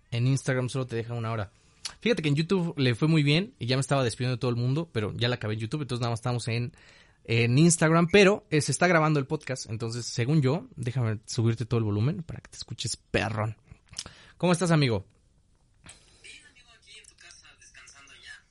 en 0.09 0.25
Instagram 0.25 0.69
solo 0.69 0.87
te 0.87 0.95
deja 0.95 1.13
una 1.13 1.31
hora. 1.31 1.51
Fíjate 1.99 2.21
que 2.21 2.29
en 2.29 2.35
YouTube 2.35 2.73
le 2.77 2.95
fue 2.95 3.07
muy 3.07 3.23
bien 3.23 3.53
y 3.59 3.65
ya 3.65 3.75
me 3.75 3.81
estaba 3.81 4.03
despidiendo 4.03 4.37
de 4.37 4.39
todo 4.39 4.51
el 4.51 4.57
mundo, 4.57 4.89
pero 4.91 5.13
ya 5.15 5.27
la 5.27 5.35
acabé 5.35 5.55
en 5.55 5.61
YouTube, 5.61 5.81
entonces 5.81 6.01
nada 6.01 6.11
más 6.11 6.19
estamos 6.19 6.47
en, 6.47 6.73
en 7.25 7.57
Instagram, 7.57 8.07
pero 8.11 8.45
eh, 8.49 8.61
se 8.61 8.71
está 8.71 8.87
grabando 8.87 9.19
el 9.19 9.25
podcast, 9.25 9.69
entonces 9.69 10.05
según 10.05 10.41
yo, 10.41 10.67
déjame 10.75 11.19
subirte 11.25 11.65
todo 11.65 11.77
el 11.77 11.83
volumen 11.83 12.23
para 12.23 12.39
que 12.41 12.49
te 12.49 12.57
escuches 12.57 12.95
perrón. 12.97 13.55
¿Cómo 14.37 14.53
estás, 14.53 14.71
amigo? 14.71 15.05
Bien, 16.21 16.45
amigo, 16.45 16.69
aquí 16.79 16.97
en 16.97 17.05
tu 17.05 17.15
casa, 17.15 17.47
descansando 17.59 18.13
ya. 18.13 18.43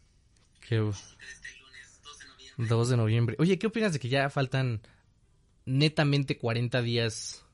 Qué... 0.60 0.76
Este 0.76 1.58
lunes, 1.60 2.00
2 2.02 2.18
de 2.18 2.26
noviembre. 2.26 2.68
2 2.68 2.88
de 2.88 2.96
noviembre. 2.96 3.36
Oye, 3.38 3.58
¿qué 3.58 3.66
opinas 3.66 3.92
de 3.92 3.98
que 3.98 4.08
ya 4.08 4.30
faltan 4.30 4.82
netamente 5.64 6.38
40 6.38 6.82
días 6.82 7.44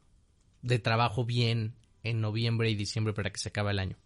de 0.62 0.78
trabajo 0.78 1.24
bien 1.24 1.74
en 2.02 2.20
noviembre 2.20 2.70
y 2.70 2.74
diciembre 2.74 3.12
para 3.12 3.30
que 3.30 3.38
se 3.38 3.48
acabe 3.48 3.70
el 3.72 3.78
año. 3.78 3.96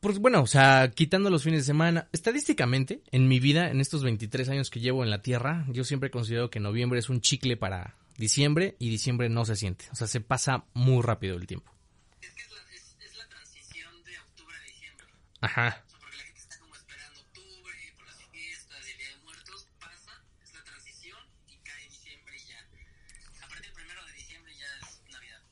pues 0.00 0.18
bueno, 0.20 0.42
o 0.42 0.46
sea, 0.46 0.92
quitando 0.94 1.28
los 1.28 1.42
fines 1.42 1.62
de 1.62 1.66
semana, 1.66 2.08
estadísticamente, 2.12 3.02
en 3.10 3.26
mi 3.26 3.40
vida, 3.40 3.70
en 3.70 3.80
estos 3.80 4.04
23 4.04 4.48
años 4.48 4.70
que 4.70 4.78
llevo 4.78 5.02
en 5.02 5.10
la 5.10 5.22
Tierra, 5.22 5.64
yo 5.68 5.82
siempre 5.82 6.10
considero 6.10 6.50
que 6.50 6.60
noviembre 6.60 7.00
es 7.00 7.08
un 7.08 7.20
chicle 7.20 7.56
para 7.56 7.96
diciembre 8.16 8.76
y 8.78 8.90
diciembre 8.90 9.28
no 9.28 9.44
se 9.44 9.56
siente. 9.56 9.86
O 9.90 9.96
sea, 9.96 10.06
se 10.06 10.20
pasa 10.20 10.66
muy 10.72 11.02
rápido 11.02 11.36
el 11.36 11.48
tiempo. 11.48 11.72
Es 12.20 12.30
que 12.30 12.42
es 12.42 12.50
la, 12.50 12.62
es, 12.72 12.96
es 13.10 13.18
la 13.18 13.28
transición 13.28 14.04
de 14.04 14.18
octubre 14.20 14.56
a 14.56 14.62
diciembre. 14.62 15.06
Ajá. 15.40 15.84
Porque 15.90 16.16
la 16.16 16.22
gente 16.22 16.40
está 16.42 16.58
como 16.60 16.76
esperando 16.76 17.20
octubre, 17.20 17.94
por 17.96 18.06
las 18.06 18.20
y 18.20 18.90
el 18.92 18.98
Día 18.98 19.08
de 19.08 19.22
Muertos, 19.24 19.66
pasa, 19.80 20.22
es 20.44 20.54
la 20.54 20.62
transición 20.62 21.18
y 21.48 21.56
cae 21.56 21.88
diciembre 21.88 22.36
y 22.36 22.48
ya. 22.48 23.44
A 23.44 23.48
partir 23.48 23.66
del 23.66 23.72
primero 23.72 24.06
de 24.06 24.12
diciembre 24.12 24.52
ya 24.54 24.86
es 24.86 25.02
Navidad. 25.10 25.42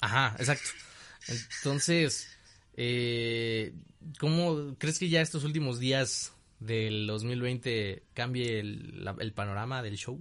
Ajá, 0.00 0.36
exacto. 0.38 0.70
Entonces, 1.28 2.28
eh 2.78 3.74
¿cómo 4.18 4.74
crees 4.78 4.98
que 4.98 5.08
ya 5.08 5.20
estos 5.20 5.44
últimos 5.44 5.78
días 5.78 6.32
del 6.58 7.06
2020 7.06 8.02
cambie 8.14 8.60
el, 8.60 9.08
el 9.18 9.32
panorama 9.32 9.82
del 9.82 9.96
show? 9.96 10.20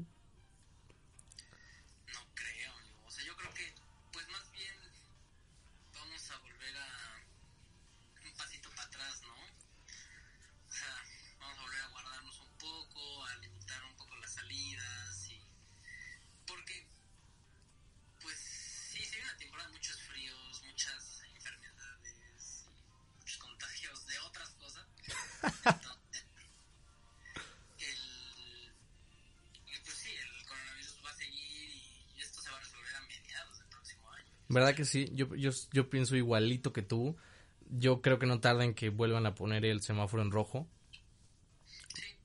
¿Verdad 34.49 34.75
que 34.75 34.85
sí? 34.85 35.09
Yo, 35.13 35.33
yo, 35.35 35.51
yo 35.71 35.89
pienso 35.89 36.15
igualito 36.15 36.73
que 36.73 36.81
tú. 36.81 37.15
Yo 37.69 38.01
creo 38.01 38.17
que 38.17 38.25
no 38.25 38.39
tarda 38.39 38.65
en 38.65 38.73
que 38.73 38.89
vuelvan 38.89 39.25
a 39.27 39.35
poner 39.35 39.63
el 39.63 39.81
semáforo 39.81 40.23
en 40.23 40.31
rojo. 40.31 40.67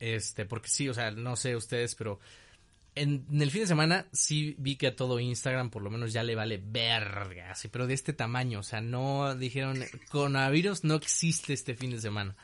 Este, 0.00 0.46
porque 0.46 0.68
sí, 0.68 0.88
o 0.88 0.94
sea, 0.94 1.10
no 1.10 1.37
sé 1.37 1.54
ustedes, 1.54 1.94
pero 1.94 2.18
en, 2.94 3.26
el 3.40 3.50
fin 3.50 3.62
de 3.62 3.66
semana 3.66 4.06
sí 4.12 4.54
vi 4.58 4.76
que 4.76 4.88
a 4.88 4.96
todo 4.96 5.20
Instagram 5.20 5.70
por 5.70 5.82
lo 5.82 5.90
menos 5.90 6.12
ya 6.12 6.22
le 6.22 6.34
vale 6.34 6.62
verga, 6.64 7.50
así, 7.50 7.68
pero 7.68 7.87
de 7.87 7.94
este 7.94 8.12
tamaño, 8.12 8.60
o 8.60 8.62
sea, 8.62 8.80
no 8.80 9.34
dijeron, 9.34 9.82
coronavirus 10.10 10.84
no 10.84 10.94
existe 10.94 11.52
este 11.52 11.74
fin 11.74 11.90
de 11.90 12.00
semana, 12.00 12.37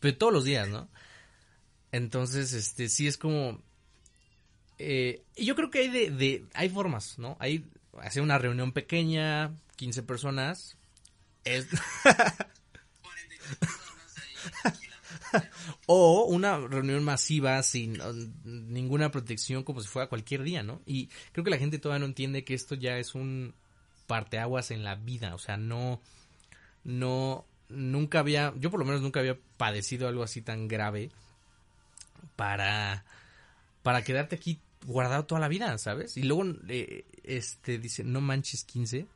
pero 0.00 0.16
todos 0.16 0.32
los 0.32 0.44
días, 0.44 0.68
¿no? 0.68 0.88
Entonces, 1.92 2.52
este, 2.52 2.88
sí 2.88 3.06
es 3.06 3.16
como, 3.16 3.62
eh, 4.78 5.22
yo 5.36 5.56
creo 5.56 5.70
que 5.70 5.78
hay 5.80 5.88
de, 5.88 6.10
de, 6.10 6.44
hay 6.54 6.68
formas, 6.68 7.18
¿no? 7.18 7.36
Hay 7.40 7.64
hacer 8.02 8.22
una 8.22 8.38
reunión 8.38 8.72
pequeña, 8.72 9.54
15 9.76 10.02
personas. 10.02 10.76
Es... 11.44 11.66
o 15.86 16.24
una 16.24 16.58
reunión 16.58 17.04
masiva 17.04 17.62
sin 17.62 17.98
ninguna 18.44 19.10
protección 19.10 19.62
como 19.62 19.80
si 19.80 19.88
fuera 19.88 20.08
cualquier 20.08 20.42
día, 20.42 20.62
¿no? 20.62 20.82
Y 20.86 21.08
creo 21.32 21.44
que 21.44 21.50
la 21.50 21.58
gente 21.58 21.78
todavía 21.78 22.00
no 22.00 22.06
entiende 22.06 22.44
que 22.44 22.54
esto 22.54 22.74
ya 22.74 22.98
es 22.98 23.14
un 23.14 23.54
parteaguas 24.06 24.70
en 24.70 24.84
la 24.84 24.94
vida, 24.94 25.34
o 25.34 25.38
sea, 25.38 25.56
no 25.56 26.00
no 26.84 27.44
nunca 27.68 28.20
había, 28.20 28.52
yo 28.56 28.70
por 28.70 28.78
lo 28.78 28.86
menos 28.86 29.02
nunca 29.02 29.20
había 29.20 29.36
padecido 29.56 30.06
algo 30.06 30.22
así 30.22 30.42
tan 30.42 30.68
grave 30.68 31.10
para 32.36 33.04
para 33.82 34.02
quedarte 34.02 34.36
aquí 34.36 34.60
guardado 34.84 35.24
toda 35.24 35.40
la 35.40 35.48
vida, 35.48 35.76
¿sabes? 35.78 36.16
Y 36.16 36.22
luego 36.22 36.44
eh, 36.68 37.04
este 37.24 37.78
dice, 37.78 38.04
no 38.04 38.20
manches 38.20 38.64
15. 38.64 39.06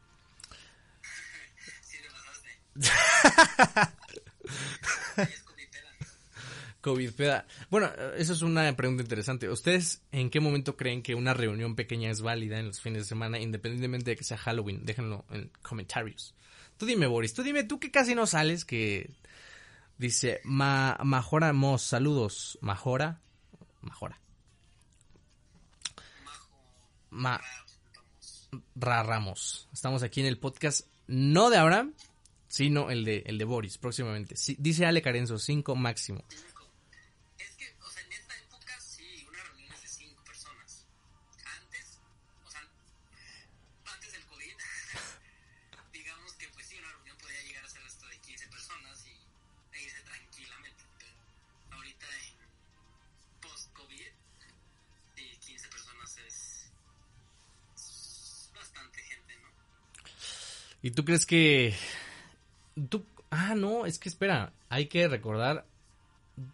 COVID 6.80 7.12
peda. 7.12 7.46
Bueno, 7.68 7.90
eso 8.16 8.32
es 8.32 8.42
una 8.42 8.74
pregunta 8.74 9.02
interesante. 9.02 9.48
¿Ustedes 9.48 10.02
en 10.12 10.30
qué 10.30 10.40
momento 10.40 10.76
creen 10.76 11.02
que 11.02 11.14
una 11.14 11.34
reunión 11.34 11.76
pequeña 11.76 12.10
es 12.10 12.22
válida 12.22 12.58
en 12.58 12.68
los 12.68 12.80
fines 12.80 13.02
de 13.02 13.08
semana, 13.08 13.38
independientemente 13.38 14.10
de 14.10 14.16
que 14.16 14.24
sea 14.24 14.38
Halloween? 14.38 14.86
Déjenlo 14.86 15.26
en 15.30 15.50
comentarios. 15.62 16.34
Tú 16.78 16.86
dime, 16.86 17.06
Boris, 17.06 17.34
tú 17.34 17.42
dime, 17.42 17.64
tú 17.64 17.78
que 17.78 17.90
casi 17.90 18.14
no 18.14 18.26
sales, 18.26 18.64
que 18.64 19.10
dice, 19.98 20.40
Ma, 20.44 20.96
Majora 21.04 21.52
Mos, 21.52 21.82
saludos. 21.82 22.58
Majora, 22.62 23.20
Majora. 23.82 24.18
Ma 27.10 27.40
Ramos. 28.74 29.68
Estamos 29.72 30.02
aquí 30.02 30.20
en 30.20 30.26
el 30.26 30.38
podcast 30.38 30.86
no 31.06 31.50
de 31.50 31.58
Abraham, 31.58 31.94
sino 32.48 32.90
el 32.90 33.04
de 33.04 33.22
el 33.26 33.38
de 33.38 33.44
Boris 33.44 33.78
próximamente. 33.78 34.34
dice 34.58 34.86
Ale 34.86 35.02
Carenzo, 35.02 35.38
5 35.38 35.74
máximo. 35.76 36.24
¿Y 60.90 60.92
tú 60.92 61.04
crees 61.04 61.24
que... 61.24 61.72
Tú... 62.88 63.06
Ah, 63.30 63.54
no, 63.54 63.86
es 63.86 64.00
que 64.00 64.08
espera, 64.08 64.52
hay 64.68 64.86
que 64.86 65.06
recordar... 65.06 65.64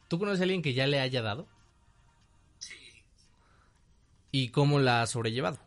¿Tú 0.08 0.18
conoces 0.18 0.40
a 0.40 0.42
alguien 0.42 0.60
que 0.60 0.74
ya 0.74 0.86
le 0.86 1.00
haya 1.00 1.22
dado? 1.22 1.46
Sí. 2.58 2.74
¿Y 4.32 4.50
cómo 4.50 4.78
la 4.78 5.00
ha 5.00 5.06
sobrellevado? 5.06 5.58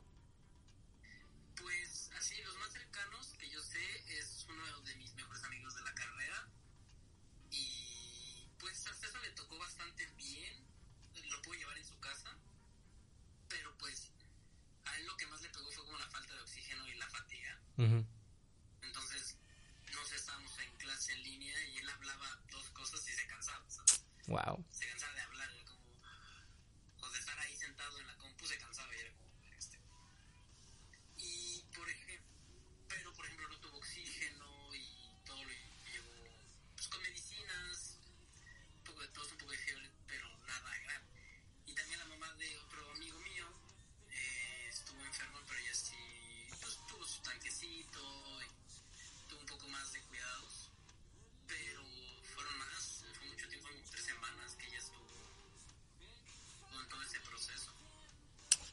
Wow. 24.29 24.59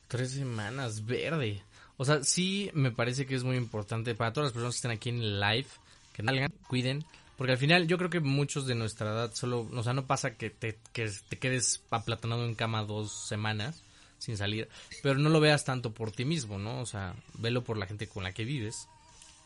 Tres 0.08 0.32
semanas, 0.32 1.04
verde. 1.06 1.62
O 1.96 2.04
sea, 2.04 2.22
sí 2.22 2.70
me 2.74 2.90
parece 2.90 3.26
que 3.26 3.34
es 3.34 3.44
muy 3.44 3.56
importante 3.56 4.14
para 4.14 4.32
todas 4.32 4.48
las 4.48 4.52
personas 4.52 4.74
que 4.74 4.78
están 4.78 4.90
aquí 4.92 5.08
en 5.08 5.40
live, 5.40 5.66
que 6.12 6.22
salgan, 6.22 6.52
cuiden. 6.68 7.04
Porque 7.36 7.52
al 7.52 7.58
final 7.58 7.86
yo 7.86 7.98
creo 7.98 8.10
que 8.10 8.20
muchos 8.20 8.66
de 8.66 8.74
nuestra 8.74 9.10
edad 9.10 9.34
solo, 9.34 9.68
o 9.72 9.82
sea, 9.82 9.92
no 9.92 10.06
pasa 10.06 10.36
que 10.36 10.50
te, 10.50 10.78
que 10.92 11.10
te 11.28 11.38
quedes 11.38 11.82
aplatanado 11.90 12.44
en 12.46 12.54
cama 12.54 12.84
dos 12.84 13.28
semanas 13.28 13.82
sin 14.18 14.38
salir, 14.38 14.68
pero 15.02 15.18
no 15.18 15.28
lo 15.28 15.40
veas 15.40 15.64
tanto 15.64 15.92
por 15.92 16.10
ti 16.12 16.24
mismo, 16.24 16.58
¿no? 16.58 16.80
O 16.80 16.86
sea, 16.86 17.14
velo 17.34 17.62
por 17.62 17.76
la 17.76 17.86
gente 17.86 18.06
con 18.06 18.24
la 18.24 18.32
que 18.32 18.44
vives, 18.44 18.88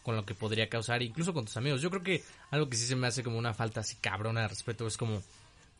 con 0.04 0.14
lo 0.14 0.24
que 0.24 0.34
podría 0.34 0.68
causar, 0.68 1.02
incluso 1.02 1.34
con 1.34 1.46
tus 1.46 1.56
amigos. 1.56 1.82
Yo 1.82 1.90
creo 1.90 2.04
que 2.04 2.22
algo 2.52 2.68
que 2.68 2.76
sí 2.76 2.86
se 2.86 2.94
me 2.94 3.08
hace 3.08 3.24
como 3.24 3.38
una 3.38 3.54
falta 3.54 3.80
así 3.80 3.96
cabrona 3.96 4.42
de 4.42 4.48
respeto 4.48 4.86
es 4.86 4.96
como 4.96 5.22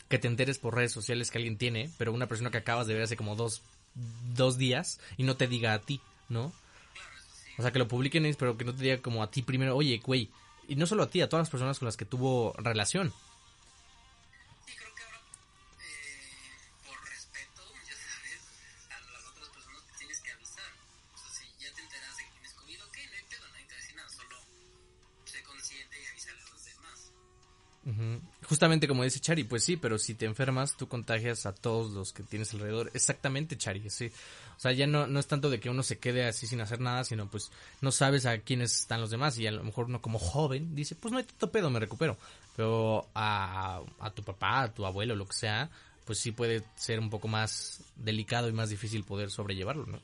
que 0.08 0.18
te 0.18 0.26
enteres 0.26 0.58
por 0.58 0.74
redes 0.74 0.90
sociales 0.90 1.30
que 1.30 1.38
alguien 1.38 1.56
tiene, 1.56 1.90
pero 1.96 2.12
una 2.12 2.26
persona 2.26 2.50
que 2.50 2.58
acabas 2.58 2.88
de 2.88 2.94
ver 2.94 3.04
hace 3.04 3.16
como 3.16 3.36
dos 3.36 3.62
dos 4.34 4.58
días 4.58 5.00
y 5.16 5.24
no 5.24 5.36
te 5.36 5.46
diga 5.46 5.74
a 5.74 5.80
ti, 5.80 6.00
¿no? 6.28 6.52
O 7.58 7.62
sea, 7.62 7.72
que 7.72 7.78
lo 7.78 7.88
publiquen, 7.88 8.34
pero 8.38 8.56
que 8.56 8.64
no 8.64 8.74
te 8.74 8.82
diga 8.82 8.98
como 8.98 9.22
a 9.22 9.30
ti 9.30 9.42
primero, 9.42 9.76
oye, 9.76 10.00
güey. 10.04 10.30
Y 10.68 10.76
no 10.76 10.86
solo 10.86 11.02
a 11.02 11.10
ti, 11.10 11.20
a 11.20 11.28
todas 11.28 11.42
las 11.42 11.50
personas 11.50 11.78
con 11.78 11.86
las 11.86 11.96
que 11.96 12.04
tuvo 12.04 12.54
relación. 12.56 13.12
Justamente 28.50 28.88
como 28.88 29.04
dice 29.04 29.20
Chari, 29.20 29.44
pues 29.44 29.62
sí, 29.62 29.76
pero 29.76 29.96
si 29.96 30.16
te 30.16 30.26
enfermas, 30.26 30.76
tú 30.76 30.88
contagias 30.88 31.46
a 31.46 31.54
todos 31.54 31.92
los 31.92 32.12
que 32.12 32.24
tienes 32.24 32.52
alrededor. 32.52 32.90
Exactamente, 32.94 33.56
Chari, 33.56 33.88
sí. 33.90 34.10
O 34.56 34.60
sea, 34.60 34.72
ya 34.72 34.88
no, 34.88 35.06
no 35.06 35.20
es 35.20 35.28
tanto 35.28 35.50
de 35.50 35.60
que 35.60 35.70
uno 35.70 35.84
se 35.84 36.00
quede 36.00 36.26
así 36.26 36.48
sin 36.48 36.60
hacer 36.60 36.80
nada, 36.80 37.04
sino 37.04 37.30
pues 37.30 37.52
no 37.80 37.92
sabes 37.92 38.26
a 38.26 38.38
quiénes 38.38 38.76
están 38.80 39.00
los 39.00 39.10
demás 39.10 39.38
y 39.38 39.46
a 39.46 39.52
lo 39.52 39.62
mejor 39.62 39.84
uno 39.84 40.02
como 40.02 40.18
joven 40.18 40.74
dice, 40.74 40.96
pues 40.96 41.12
no 41.12 41.18
hay 41.18 41.24
tanto 41.24 41.52
pedo, 41.52 41.70
me 41.70 41.78
recupero. 41.78 42.18
Pero 42.56 43.08
a, 43.14 43.82
a 44.00 44.10
tu 44.10 44.24
papá, 44.24 44.62
a 44.62 44.74
tu 44.74 44.84
abuelo, 44.84 45.14
lo 45.14 45.26
que 45.26 45.34
sea, 45.34 45.70
pues 46.04 46.18
sí 46.18 46.32
puede 46.32 46.64
ser 46.74 46.98
un 46.98 47.08
poco 47.08 47.28
más 47.28 47.82
delicado 47.94 48.48
y 48.48 48.52
más 48.52 48.68
difícil 48.68 49.04
poder 49.04 49.30
sobrellevarlo, 49.30 49.86
¿no? 49.86 50.00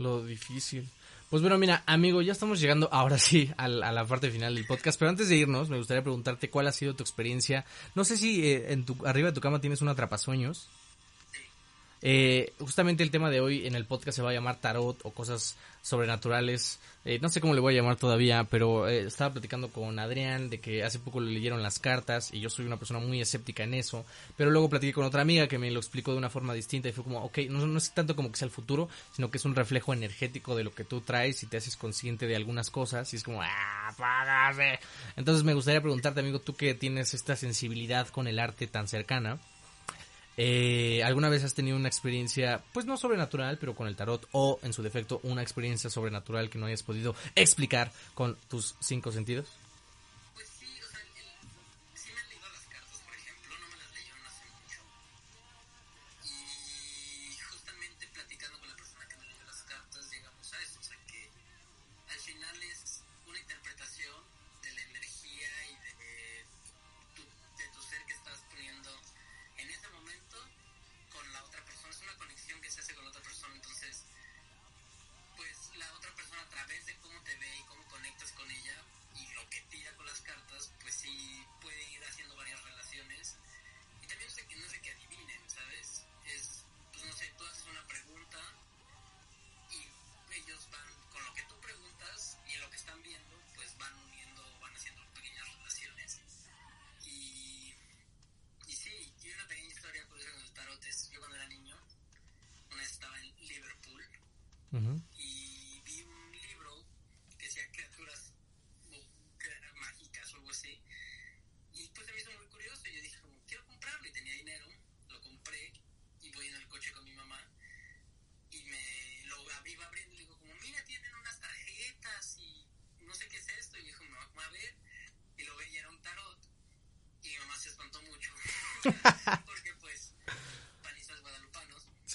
Lo 0.00 0.24
difícil. 0.24 0.88
Pues 1.28 1.42
bueno, 1.42 1.58
mira, 1.58 1.84
amigo, 1.86 2.22
ya 2.22 2.32
estamos 2.32 2.58
llegando 2.58 2.88
ahora 2.90 3.18
sí 3.18 3.52
a 3.58 3.68
la, 3.68 3.90
a 3.90 3.92
la 3.92 4.06
parte 4.06 4.30
final 4.30 4.54
del 4.54 4.66
podcast, 4.66 4.98
pero 4.98 5.10
antes 5.10 5.28
de 5.28 5.36
irnos, 5.36 5.68
me 5.68 5.76
gustaría 5.76 6.02
preguntarte 6.02 6.48
cuál 6.48 6.68
ha 6.68 6.72
sido 6.72 6.96
tu 6.96 7.02
experiencia. 7.02 7.66
No 7.94 8.04
sé 8.04 8.16
si 8.16 8.44
eh, 8.46 8.72
en 8.72 8.86
tu, 8.86 8.96
arriba 9.04 9.28
de 9.28 9.34
tu 9.34 9.42
cama 9.42 9.60
tienes 9.60 9.82
un 9.82 9.88
atrapasueños. 9.88 10.70
Eh, 12.02 12.54
justamente 12.58 13.02
el 13.02 13.10
tema 13.10 13.30
de 13.30 13.40
hoy 13.40 13.66
en 13.66 13.74
el 13.74 13.84
podcast 13.84 14.16
se 14.16 14.22
va 14.22 14.30
a 14.30 14.32
llamar 14.32 14.56
tarot 14.56 14.98
o 15.04 15.10
cosas 15.10 15.56
sobrenaturales. 15.82 16.80
Eh, 17.04 17.18
no 17.20 17.28
sé 17.28 17.40
cómo 17.40 17.54
le 17.54 17.60
voy 17.60 17.74
a 17.74 17.76
llamar 17.80 17.96
todavía, 17.96 18.44
pero 18.44 18.88
eh, 18.88 19.06
estaba 19.06 19.32
platicando 19.32 19.68
con 19.68 19.98
Adrián 19.98 20.50
de 20.50 20.60
que 20.60 20.82
hace 20.82 20.98
poco 20.98 21.20
le 21.20 21.32
leyeron 21.32 21.62
las 21.62 21.78
cartas 21.78 22.32
y 22.32 22.40
yo 22.40 22.50
soy 22.50 22.66
una 22.66 22.78
persona 22.78 23.00
muy 23.00 23.20
escéptica 23.20 23.64
en 23.64 23.74
eso. 23.74 24.04
Pero 24.36 24.50
luego 24.50 24.68
platiqué 24.68 24.92
con 24.92 25.04
otra 25.04 25.22
amiga 25.22 25.46
que 25.46 25.58
me 25.58 25.70
lo 25.70 25.80
explicó 25.80 26.12
de 26.12 26.18
una 26.18 26.30
forma 26.30 26.54
distinta 26.54 26.88
y 26.88 26.92
fue 26.92 27.04
como, 27.04 27.22
ok, 27.24 27.38
no, 27.48 27.66
no 27.66 27.78
es 27.78 27.92
tanto 27.92 28.16
como 28.16 28.30
que 28.30 28.38
sea 28.38 28.46
el 28.46 28.52
futuro, 28.52 28.88
sino 29.12 29.30
que 29.30 29.38
es 29.38 29.44
un 29.44 29.54
reflejo 29.54 29.92
energético 29.92 30.54
de 30.56 30.64
lo 30.64 30.72
que 30.72 30.84
tú 30.84 31.00
traes 31.00 31.42
y 31.42 31.46
te 31.46 31.56
haces 31.56 31.76
consciente 31.76 32.26
de 32.26 32.36
algunas 32.36 32.70
cosas 32.70 33.12
y 33.12 33.16
es 33.16 33.22
como, 33.22 33.42
ah. 33.42 33.80
Entonces 35.16 35.44
me 35.44 35.54
gustaría 35.54 35.80
preguntarte, 35.80 36.20
amigo, 36.20 36.40
tú 36.40 36.54
que 36.54 36.74
tienes 36.74 37.14
esta 37.14 37.36
sensibilidad 37.36 38.08
con 38.08 38.26
el 38.26 38.38
arte 38.38 38.66
tan 38.66 38.88
cercana. 38.88 39.38
Eh, 40.36 41.02
¿Alguna 41.04 41.28
vez 41.28 41.44
has 41.44 41.54
tenido 41.54 41.76
una 41.76 41.88
experiencia, 41.88 42.62
pues 42.72 42.86
no 42.86 42.96
sobrenatural, 42.96 43.58
pero 43.58 43.74
con 43.74 43.86
el 43.88 43.96
tarot, 43.96 44.26
o 44.32 44.58
en 44.62 44.72
su 44.72 44.82
defecto, 44.82 45.20
una 45.22 45.42
experiencia 45.42 45.90
sobrenatural 45.90 46.48
que 46.50 46.58
no 46.58 46.66
hayas 46.66 46.82
podido 46.82 47.14
explicar 47.34 47.92
con 48.14 48.36
tus 48.48 48.74
cinco 48.80 49.12
sentidos? 49.12 49.46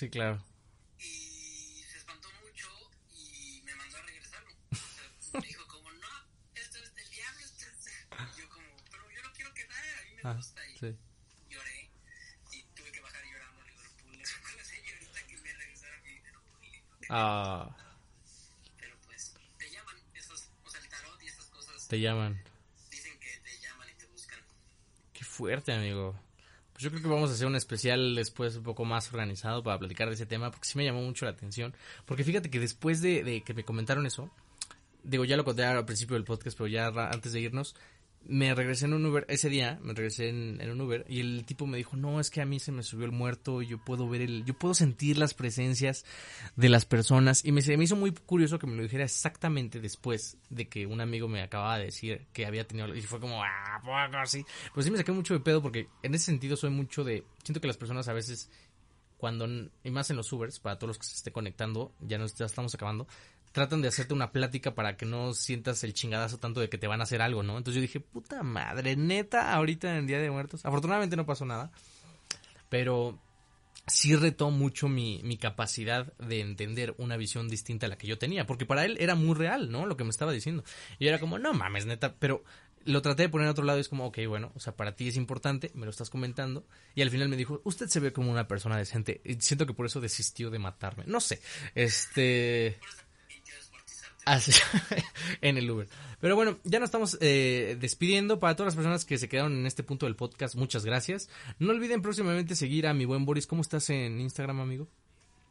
Sí, 0.06 0.10
claro. 0.12 0.40
y 1.00 1.84
se 1.92 1.98
espantó 1.98 2.30
mucho 2.46 2.68
y 3.16 3.62
me 3.66 3.74
mandó 3.76 3.98
a 3.98 4.02
regresarlo. 4.04 4.52
O 4.72 4.76
sea, 4.76 5.40
me 5.42 5.48
dijo 5.48 5.68
como, 5.68 5.92
no, 5.92 6.08
esto 6.54 6.78
es 6.78 6.94
del 6.96 7.10
diablo. 7.10 7.40
Esto 7.44 7.66
es... 7.66 7.88
Y 7.88 8.40
yo 8.42 8.50
como, 8.50 8.68
pero 8.92 9.10
yo 9.12 9.22
lo 9.24 9.32
quiero 9.34 9.54
quedar, 9.54 9.98
a 10.00 10.04
mí 10.04 10.16
me 10.16 10.22
Ah, 10.24 10.34
gusta. 10.36 10.68
Y 10.70 10.78
sí. 10.78 10.96
lloré 11.50 11.90
y 12.52 12.64
tuve 12.76 12.92
que 12.92 13.02
bajar 13.02 13.24
llorando 13.26 13.62
a 13.62 13.66
Liverpool 13.66 14.22
con 14.44 14.58
la 14.58 14.64
señorita 14.64 15.28
que 15.28 15.38
me 15.42 15.54
regresara 15.54 16.02
mi 16.02 16.10
dinero. 16.12 16.42
Ah, 17.10 17.76
Pero 18.78 18.96
pues, 19.06 19.34
te 19.58 19.70
llaman 19.72 19.96
esos, 20.14 20.50
o 20.64 20.70
sea, 20.70 20.82
el 20.82 20.90
tarot 20.90 21.22
y 21.24 21.28
esas 21.28 21.46
cosas 21.48 21.88
te 21.88 22.00
llaman. 22.00 22.44
dicen 22.92 23.20
que 23.20 23.38
te 23.40 23.60
llaman 23.60 23.90
y 23.90 23.94
te 23.96 24.06
buscan. 24.06 24.40
Qué 25.14 25.24
fuerte, 25.26 25.74
amigo. 25.74 26.16
Pues 26.76 26.84
yo 26.84 26.90
creo 26.90 27.04
que 27.04 27.08
vamos 27.08 27.30
a 27.30 27.34
hacer 27.36 27.48
un 27.48 27.56
especial 27.56 28.16
después 28.16 28.58
un 28.58 28.64
poco 28.64 28.84
más 28.84 29.10
organizado 29.10 29.64
para 29.64 29.80
platicar 29.80 30.10
de 30.10 30.16
ese 30.16 30.26
tema, 30.26 30.52
porque 30.52 30.68
sí 30.68 30.78
me 30.78 30.84
llamó 30.84 31.02
mucho 31.02 31.24
la 31.24 31.32
atención. 31.32 31.74
Porque 32.06 32.26
fíjate 32.26 32.50
que 32.50 32.60
después 32.60 33.02
de, 33.02 33.24
de 33.24 33.44
que 33.44 33.54
me 33.54 33.64
comentaron 33.64 34.06
eso, 34.06 34.30
digo, 35.02 35.24
ya 35.24 35.38
lo 35.38 35.46
conté 35.46 35.64
al 35.64 35.86
principio 35.86 36.16
del 36.16 36.26
podcast, 36.26 36.58
pero 36.58 36.68
ya 36.68 36.88
antes 36.88 37.32
de 37.32 37.40
irnos, 37.40 37.78
me 38.28 38.54
regresé 38.56 38.86
en 38.86 38.94
un 38.94 39.06
Uber, 39.06 39.26
ese 39.30 39.50
día 39.50 39.80
me 39.82 39.94
regresé 39.94 40.30
en, 40.30 40.60
en 40.60 40.70
un 40.72 40.82
Uber 40.82 41.06
y 41.08 41.20
el 41.20 41.46
tipo 41.46 41.68
me 41.68 41.78
dijo, 41.78 41.96
no, 41.96 42.20
es 42.20 42.30
que 42.30 42.42
a 42.42 42.46
mí 42.46 42.60
se 42.60 42.72
me 42.72 42.84
subió 42.84 43.06
el 43.06 43.12
muerto, 43.12 43.62
yo 43.62 43.78
puedo 43.78 44.10
ver 44.10 44.22
el, 44.22 44.46
yo 44.46 44.54
puedo 44.54 44.74
sentir 44.74 45.18
las 45.18 45.34
presencias 45.34 46.06
de 46.56 46.70
las 46.70 46.86
personas 46.86 47.46
y 47.46 47.52
me, 47.52 47.62
me 47.62 47.84
hizo 47.84 47.96
muy 47.96 48.12
curioso 48.12 48.60
que 48.60 48.68
me 48.68 48.76
lo 48.76 48.84
dijera 48.84 49.04
exactamente 49.04 49.80
después 49.80 50.38
de 50.50 50.68
que 50.68 50.86
un 50.86 51.02
amigo 51.02 51.28
me 51.28 51.42
acababa 51.42 51.78
de 51.78 51.86
decir 51.86 52.26
que 52.34 52.46
había 52.46 52.68
tenido, 52.68 52.94
y 52.96 53.02
fue 53.02 53.20
como, 53.20 53.44
ah, 53.44 53.80
poco 53.82 54.18
así. 54.18 54.46
Pues 54.74 54.86
sí 54.86 54.92
me 54.92 54.98
saqué 54.98 55.12
mucho 55.12 55.34
de 55.34 55.40
pedo 55.40 55.62
porque 55.62 55.90
en 56.04 56.16
ese 56.16 56.26
sentido 56.26 56.58
soy 56.58 56.72
mucho 56.72 57.04
de, 57.04 57.24
siento 57.44 57.62
que 57.62 57.68
las 57.68 57.78
personas 57.78 58.08
a 58.08 58.14
veces 58.14 58.50
cuando, 59.18 59.48
y 59.84 59.92
más 59.92 60.10
en 60.10 60.18
los 60.18 60.32
Ubers, 60.34 60.60
para 60.60 60.78
todos 60.78 60.90
los 60.90 60.98
que 61.00 61.06
se 61.06 61.16
esté 61.16 61.32
conectando, 61.32 61.94
ya 62.00 62.18
nos 62.18 62.36
ya 62.36 62.46
estamos 62.46 62.76
acabando, 62.76 63.08
tratan 63.56 63.82
de 63.82 63.88
hacerte 63.88 64.14
una 64.14 64.34
plática 64.34 64.76
para 64.76 64.98
que 64.98 65.06
no 65.06 65.34
sientas 65.34 65.82
el 65.86 65.94
chingadazo 65.94 66.38
tanto 66.38 66.60
de 66.60 66.68
que 66.68 66.78
te 66.78 66.88
van 66.88 67.00
a 67.00 67.04
hacer 67.04 67.22
algo, 67.22 67.42
¿no? 67.42 67.58
Entonces 67.58 67.76
yo 67.76 67.82
dije, 67.82 68.02
puta 68.02 68.44
madre, 68.44 68.98
neta, 68.98 69.54
ahorita 69.54 69.98
en 69.98 70.08
Día 70.08 70.20
de 70.20 70.30
Muertos. 70.30 70.66
Afortunadamente 70.66 71.16
no 71.16 71.26
pasó 71.26 71.46
nada, 71.46 71.72
pero 72.68 73.18
sí 73.88 74.14
retó 74.18 74.52
mucho 74.52 74.90
mi, 74.90 75.22
mi 75.24 75.38
capacidad 75.38 76.12
de 76.18 76.42
entender 76.42 76.96
una 76.98 77.16
visión 77.16 77.48
distinta 77.48 77.86
a 77.86 77.90
la 77.90 77.98
que 77.98 78.08
yo 78.08 78.18
tenía, 78.18 78.46
porque 78.46 78.66
para 78.66 78.84
él 78.84 78.98
era 79.00 79.16
muy 79.16 79.36
real, 79.36 79.72
¿no? 79.72 79.86
Lo 79.86 79.96
que 79.96 80.04
me 80.04 80.10
estaba 80.10 80.34
diciendo. 80.34 80.66
Y 81.00 81.08
era 81.08 81.22
como, 81.22 81.40
no 81.40 81.54
mames, 81.54 81.86
neta, 81.86 82.16
pero 82.20 82.44
lo 82.84 83.02
traté 83.02 83.24
de 83.24 83.30
poner 83.30 83.48
a 83.48 83.52
otro 83.52 83.64
lado 83.64 83.80
y 83.80 83.82
es 83.82 83.88
como, 83.88 84.06
ok, 84.06 84.20
bueno, 84.28 84.52
o 84.54 84.60
sea, 84.60 84.76
para 84.76 84.98
ti 84.98 85.08
es 85.08 85.16
importante, 85.16 85.72
me 85.76 85.86
lo 85.86 85.92
estás 85.92 86.10
comentando. 86.10 86.68
Y 86.94 87.04
al 87.04 87.10
final 87.10 87.30
me 87.30 87.38
dijo, 87.38 87.62
usted 87.64 87.88
se 87.88 88.02
ve 88.02 88.12
como 88.12 88.30
una 88.30 88.50
persona 88.50 88.78
decente. 88.78 89.22
Y 89.24 89.36
siento 89.36 89.66
que 89.66 89.74
por 89.74 89.86
eso 89.86 90.02
desistió 90.02 90.50
de 90.50 90.60
matarme. 90.60 91.06
No 91.08 91.22
sé, 91.22 91.40
este... 91.74 92.80
Así, 94.26 94.52
en 95.42 95.58
el 95.58 95.70
Uber. 95.70 95.88
Pero 96.20 96.36
bueno, 96.36 96.58
ya 96.64 96.80
nos 96.80 96.88
estamos 96.88 97.18
eh, 97.22 97.78
despidiendo. 97.80 98.40
Para 98.40 98.56
todas 98.56 98.74
las 98.74 98.76
personas 98.76 99.06
que 99.06 99.20
se 99.20 99.30
quedaron 99.30 99.56
en 99.56 99.68
este 99.68 99.84
punto 99.84 100.08
del 100.08 100.16
podcast, 100.16 100.56
muchas 100.56 100.84
gracias. 100.84 101.30
No 101.60 101.72
olviden 101.72 102.02
próximamente 102.02 102.56
seguir 102.56 102.88
a 102.88 102.96
mi 102.96 103.06
buen 103.06 103.26
Boris. 103.26 103.46
¿Cómo 103.46 103.62
estás 103.62 103.92
en 103.92 104.20
Instagram, 104.20 104.60
amigo? 104.62 104.88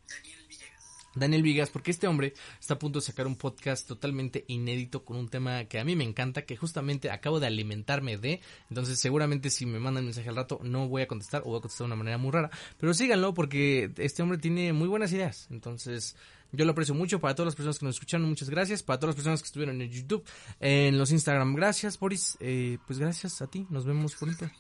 Daniel 0.09 0.39
Villegas. 0.49 1.09
Daniel 1.15 1.43
Vigas, 1.45 1.71
porque 1.71 1.93
este 1.93 2.09
hombre 2.09 2.35
está 2.59 2.75
a 2.75 2.79
punto 2.81 2.99
de 2.99 3.05
sacar 3.05 3.29
un 3.29 3.37
podcast 3.37 3.87
totalmente 3.87 4.45
inédito 4.49 5.05
con 5.05 5.19
un 5.19 5.29
tema 5.29 5.67
que 5.67 5.79
a 5.79 5.85
mí 5.85 5.95
me 5.95 6.03
encanta, 6.03 6.43
que 6.43 6.57
justamente 6.57 7.13
acabo 7.13 7.39
de 7.39 7.47
alimentarme 7.47 8.19
de. 8.19 8.41
Entonces, 8.71 8.99
seguramente 8.99 9.51
si 9.51 9.67
me 9.67 9.79
mandan 9.79 10.05
mensaje 10.05 10.29
al 10.29 10.37
rato, 10.37 10.59
no 10.65 10.89
voy 10.89 11.03
a 11.03 11.07
contestar 11.07 11.43
o 11.43 11.51
voy 11.51 11.59
a 11.59 11.61
contestar 11.61 11.85
de 11.85 11.93
una 11.93 11.97
manera 11.97 12.19
muy 12.19 12.33
rara. 12.33 12.51
Pero 12.81 12.93
síganlo 12.93 13.35
porque 13.35 13.93
este 13.99 14.25
hombre 14.25 14.39
tiene 14.39 14.73
muy 14.73 14.89
buenas 14.89 15.13
ideas. 15.13 15.47
Entonces, 15.53 16.17
yo 16.57 16.65
lo 16.65 16.73
aprecio 16.73 16.95
mucho. 16.95 17.21
Para 17.21 17.35
todas 17.35 17.47
las 17.47 17.55
personas 17.55 17.79
que 17.79 17.87
nos 17.87 17.97
escucharon, 17.97 18.29
muchas 18.29 18.51
gracias. 18.51 18.83
Para 18.83 18.99
todas 18.99 19.15
las 19.15 19.17
personas 19.17 19.43
que 19.43 19.47
estuvieron 19.47 19.81
en 19.81 19.91
YouTube, 19.91 20.25
en 20.61 20.99
los 20.99 21.11
Instagram, 21.11 21.55
gracias, 21.55 21.99
Boris. 21.99 22.37
Eh, 22.41 22.79
pues 22.87 22.99
gracias 22.99 23.43
a 23.43 23.47
ti. 23.47 23.67
Nos 23.71 23.85
vemos 23.85 24.15
pronto. 24.15 24.51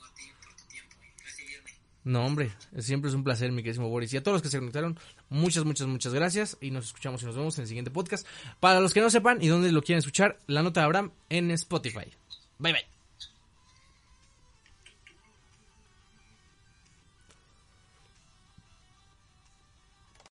No, 2.05 2.27
hombre, 2.27 2.53
siempre 2.79 3.09
es 3.09 3.15
un 3.15 3.25
placer, 3.25 3.51
mi 3.51 3.63
queridísimo 3.63 3.89
Boris. 3.89 4.13
Y 4.13 4.19
a 4.19 4.23
todos 4.23 4.35
los 4.35 4.43
que 4.43 4.51
se 4.51 4.59
conectaron, 4.59 4.99
muchas, 5.31 5.65
muchas, 5.65 5.87
muchas 5.87 6.13
gracias. 6.13 6.59
Y 6.61 6.71
nos 6.71 6.87
escuchamos 6.87 7.23
y 7.23 7.27
nos 7.27 7.37
vemos 7.37 7.57
en 7.57 7.63
el 7.63 7.69
siguiente 7.69 7.91
podcast. 7.91 8.27
Para 8.61 8.81
los 8.81 8.93
que 8.93 9.01
no 9.01 9.09
sepan 9.09 9.43
y 9.43 9.49
dónde 9.49 9.73
lo 9.73 9.83
quieren 9.83 10.01
escuchar, 10.01 10.39
la 10.47 10.63
nota 10.63 10.81
de 10.81 10.85
Abraham 10.85 11.13
en 11.31 11.51
Spotify. 11.51 12.13
Bye, 12.59 12.73
bye. 12.75 12.94